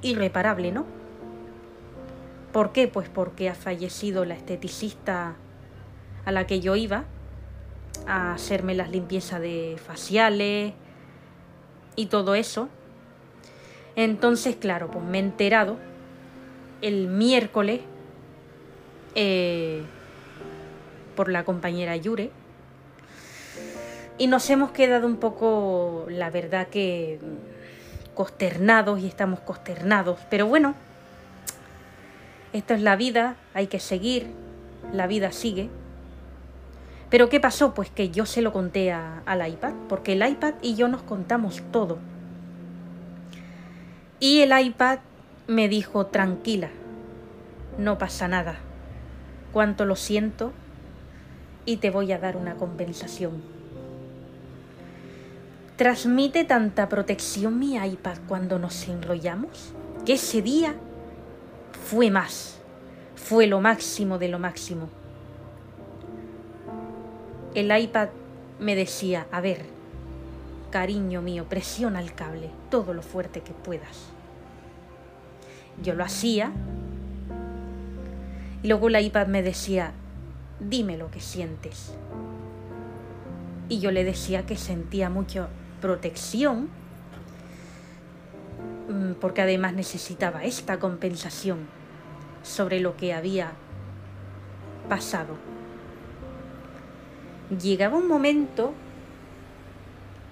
irreparable, 0.02 0.72
¿no? 0.72 0.86
¿Por 2.54 2.72
qué? 2.72 2.88
Pues 2.88 3.10
porque 3.10 3.50
ha 3.50 3.56
fallecido 3.56 4.26
la 4.26 4.36
esteticista 4.36 5.36
a 6.24 6.32
la 6.32 6.46
que 6.46 6.60
yo 6.60 6.76
iba 6.76 7.06
a 8.06 8.34
hacerme 8.34 8.76
las 8.76 8.92
limpiezas 8.92 9.42
de 9.42 9.76
faciales 9.84 10.74
y 11.96 12.06
todo 12.06 12.36
eso. 12.36 12.70
Entonces, 13.96 14.56
claro, 14.56 14.92
pues 14.92 15.04
me 15.04 15.18
he 15.18 15.22
enterado 15.22 15.78
el 16.82 17.08
miércoles 17.08 17.82
eh, 19.16 19.82
por 21.16 21.30
la 21.30 21.44
compañera 21.46 21.96
Yure 21.96 22.30
y 24.20 24.28
nos 24.28 24.48
hemos 24.52 24.72
quedado 24.72 25.08
un 25.08 25.18
poco, 25.18 26.06
la 26.08 26.30
verdad 26.30 26.68
que 26.68 27.20
consternados 28.14 29.00
y 29.00 29.08
estamos 29.08 29.40
consternados. 29.40 30.20
Pero 30.30 30.46
bueno, 30.46 30.76
esto 32.54 32.76
es 32.76 32.82
la 32.82 32.96
vida, 32.96 33.36
hay 33.54 33.68
que 33.68 33.80
seguir, 33.80 34.28
la 34.94 35.08
vida 35.08 35.32
sigue. 35.32 35.70
Pero 37.10 37.30
¿qué 37.30 37.40
pasó? 37.40 37.74
Pues 37.74 37.90
que 37.90 38.10
yo 38.10 38.26
se 38.26 38.42
lo 38.42 38.54
conté 38.54 38.92
al 38.92 39.48
iPad, 39.48 39.74
porque 39.90 40.14
el 40.14 40.28
iPad 40.28 40.54
y 40.62 40.76
yo 40.76 40.88
nos 40.88 41.02
contamos 41.02 41.62
todo. 41.72 41.98
Y 44.20 44.42
el 44.42 44.58
iPad 44.58 45.00
me 45.48 45.68
dijo, 45.68 46.06
tranquila, 46.06 46.70
no 47.78 47.98
pasa 47.98 48.28
nada. 48.28 48.56
Cuánto 49.52 49.86
lo 49.86 49.96
siento 49.96 50.54
y 51.66 51.78
te 51.78 51.90
voy 51.90 52.12
a 52.12 52.20
dar 52.20 52.38
una 52.38 52.56
compensación. 52.56 53.42
Transmite 55.76 56.44
tanta 56.44 56.88
protección 56.88 57.60
mi 57.60 57.76
iPad 57.76 58.18
cuando 58.28 58.60
nos 58.60 58.88
enrollamos 58.88 59.74
que 60.06 60.14
ese 60.14 60.42
día 60.42 60.76
fue 61.84 62.10
más, 62.10 62.60
fue 63.16 63.46
lo 63.46 63.60
máximo 63.60 64.18
de 64.18 64.30
lo 64.30 64.40
máximo. 64.40 64.90
El 67.54 67.78
iPad 67.78 68.10
me 68.60 68.76
decía, 68.76 69.28
a 69.32 69.42
ver, 69.42 69.66
cariño 70.72 71.22
mío, 71.22 71.46
presiona 71.48 72.02
el 72.02 72.14
cable 72.14 72.50
todo 72.72 72.94
lo 72.94 73.02
fuerte 73.02 73.42
que 73.42 73.52
puedas. 73.52 74.10
Yo 75.84 75.94
lo 75.94 76.04
hacía 76.04 76.52
y 78.64 78.68
luego 78.68 78.88
el 78.88 79.00
iPad 79.06 79.28
me 79.28 79.44
decía, 79.44 79.92
dime 80.60 80.98
lo 80.98 81.12
que 81.12 81.20
sientes. 81.20 81.94
Y 83.68 83.80
yo 83.80 83.92
le 83.92 84.04
decía 84.04 84.46
que 84.46 84.56
sentía 84.56 85.10
mucho 85.10 85.48
protección, 85.82 86.70
porque 89.20 89.42
además 89.42 89.74
necesitaba 89.74 90.44
esta 90.44 90.80
compensación 90.80 91.68
sobre 92.44 92.80
lo 92.80 92.98
que 92.98 93.14
había 93.14 93.54
pasado. 94.90 95.36
Llegaba 97.62 97.98
un 97.98 98.08
momento, 98.08 98.74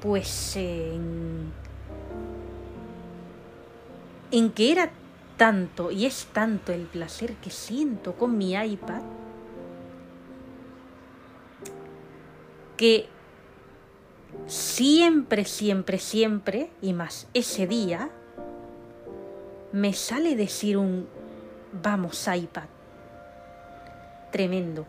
pues, 0.01 0.55
en, 0.55 1.51
en 4.31 4.51
que 4.51 4.71
era 4.71 4.91
tanto 5.37 5.91
y 5.91 6.05
es 6.05 6.27
tanto 6.33 6.71
el 6.73 6.83
placer 6.83 7.35
que 7.35 7.49
siento 7.49 8.13
con 8.13 8.37
mi 8.37 8.53
iPad 8.53 9.01
que 12.77 13.07
siempre, 14.47 15.45
siempre, 15.45 15.99
siempre, 15.99 16.71
y 16.81 16.93
más 16.93 17.27
ese 17.35 17.67
día, 17.67 18.09
me 19.73 19.93
sale 19.93 20.35
decir 20.35 20.77
un 20.77 21.07
vamos 21.81 22.27
iPad. 22.27 22.65
Tremendo. 24.31 24.85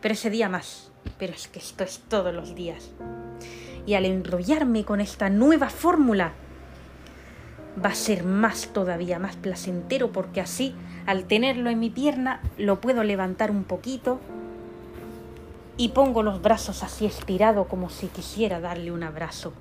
Pero 0.00 0.14
ese 0.14 0.30
día 0.30 0.48
más. 0.48 0.90
Pero 1.18 1.32
es 1.32 1.48
que 1.48 1.58
esto 1.58 1.84
es 1.84 2.00
todos 2.08 2.34
los 2.34 2.54
días. 2.54 2.90
Y 3.86 3.94
al 3.94 4.04
enrollarme 4.04 4.84
con 4.84 5.00
esta 5.00 5.28
nueva 5.28 5.68
fórmula, 5.68 6.32
va 7.82 7.90
a 7.90 7.94
ser 7.94 8.24
más 8.24 8.68
todavía, 8.72 9.18
más 9.18 9.36
placentero, 9.36 10.12
porque 10.12 10.40
así, 10.40 10.74
al 11.06 11.24
tenerlo 11.24 11.70
en 11.70 11.78
mi 11.78 11.90
pierna, 11.90 12.40
lo 12.56 12.80
puedo 12.80 13.04
levantar 13.04 13.50
un 13.50 13.64
poquito 13.64 14.20
y 15.76 15.88
pongo 15.88 16.22
los 16.22 16.40
brazos 16.40 16.82
así 16.82 17.04
estirado 17.04 17.66
como 17.66 17.90
si 17.90 18.06
quisiera 18.06 18.60
darle 18.60 18.92
un 18.92 19.02
abrazo. 19.02 19.52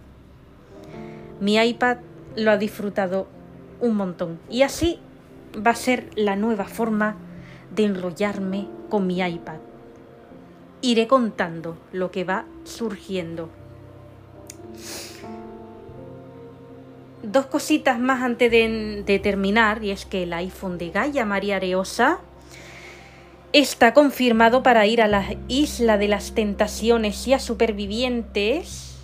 Mi 1.39 1.57
iPad 1.57 1.97
lo 2.35 2.51
ha 2.51 2.57
disfrutado 2.57 3.27
un 3.83 3.95
montón 3.97 4.39
y 4.49 4.61
así 4.61 4.99
va 5.55 5.71
a 5.71 5.75
ser 5.75 6.09
la 6.15 6.35
nueva 6.35 6.65
forma 6.65 7.17
de 7.75 7.83
enrollarme 7.83 8.67
con 8.89 9.05
mi 9.05 9.19
iPad. 9.21 9.59
Iré 10.81 11.07
contando 11.07 11.77
lo 11.91 12.11
que 12.11 12.23
va 12.23 12.45
surgiendo. 12.63 13.49
Dos 17.23 17.45
cositas 17.45 17.99
más 17.99 18.21
antes 18.21 18.51
de, 18.51 19.19
terminar, 19.23 19.83
y 19.83 19.91
es 19.91 20.05
que 20.05 20.23
el 20.23 20.33
iPhone 20.33 20.77
de 20.77 20.89
Gaia 20.89 21.25
María 21.25 21.55
Areosa 21.55 22.19
está 23.53 23.93
confirmado 23.93 24.61
para 24.61 24.85
ir 24.87 25.01
a 25.01 25.07
la 25.07 25.25
isla 25.47 25.97
de 25.97 26.09
las 26.09 26.33
tentaciones 26.35 27.27
y 27.27 27.33
a 27.33 27.39
supervivientes. 27.39 28.99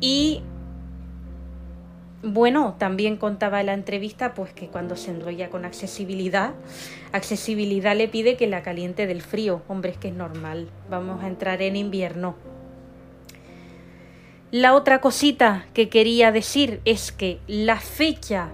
Y 0.00 0.42
bueno, 2.22 2.76
también 2.78 3.16
contaba 3.16 3.60
en 3.60 3.66
la 3.66 3.74
entrevista 3.74 4.34
pues 4.34 4.52
que 4.52 4.68
cuando 4.68 4.96
se 4.96 5.10
enrolla 5.10 5.48
con 5.48 5.64
accesibilidad, 5.64 6.52
accesibilidad 7.12 7.96
le 7.96 8.08
pide 8.08 8.36
que 8.36 8.46
la 8.46 8.62
caliente 8.62 9.06
del 9.06 9.22
frío. 9.22 9.62
Hombre, 9.68 9.92
es 9.92 9.98
que 9.98 10.08
es 10.08 10.14
normal. 10.14 10.68
Vamos 10.90 11.22
a 11.24 11.28
entrar 11.28 11.62
en 11.62 11.76
invierno. 11.76 12.36
La 14.50 14.74
otra 14.74 15.00
cosita 15.00 15.66
que 15.72 15.88
quería 15.88 16.32
decir 16.32 16.80
es 16.84 17.12
que 17.12 17.38
la 17.46 17.80
fecha 17.80 18.48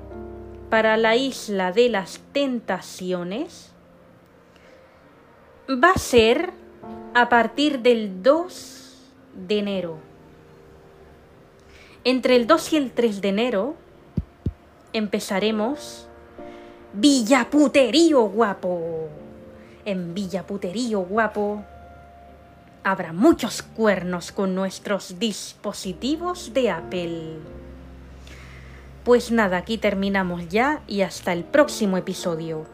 para 0.71 0.97
la 0.97 1.17
isla 1.17 1.73
de 1.73 1.89
las 1.89 2.21
tentaciones 2.33 3.73
va 5.71 5.91
a 5.91 5.99
ser 5.99 6.53
a 7.15 7.29
partir 7.29 7.81
del 7.81 8.23
2 8.23 9.13
de 9.49 9.59
enero. 9.59 10.16
Entre 12.07 12.37
el 12.37 12.47
2 12.47 12.73
y 12.73 12.77
el 12.77 12.93
3 12.93 13.21
de 13.21 13.29
enero 13.31 13.77
empezaremos 14.93 16.07
Villaputerío 16.93 18.21
Guapo. 18.21 19.09
En 19.85 20.15
Villaputerío 20.15 21.01
Guapo 21.01 21.65
habrá 22.85 23.13
muchos 23.13 23.61
cuernos 23.63 24.31
con 24.31 24.55
nuestros 24.55 25.19
dispositivos 25.19 26.55
de 26.55 26.71
Apple. 26.71 27.39
Pues 29.03 29.33
nada, 29.33 29.57
aquí 29.57 29.77
terminamos 29.77 30.49
ya 30.49 30.83
y 30.87 31.01
hasta 31.01 31.33
el 31.33 31.43
próximo 31.43 31.97
episodio. 31.97 32.67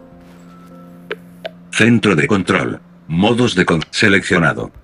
Centro 1.70 2.14
de 2.14 2.26
control. 2.26 2.82
Modos 3.08 3.54
de 3.54 3.64
con 3.64 3.80
seleccionado. 3.92 4.81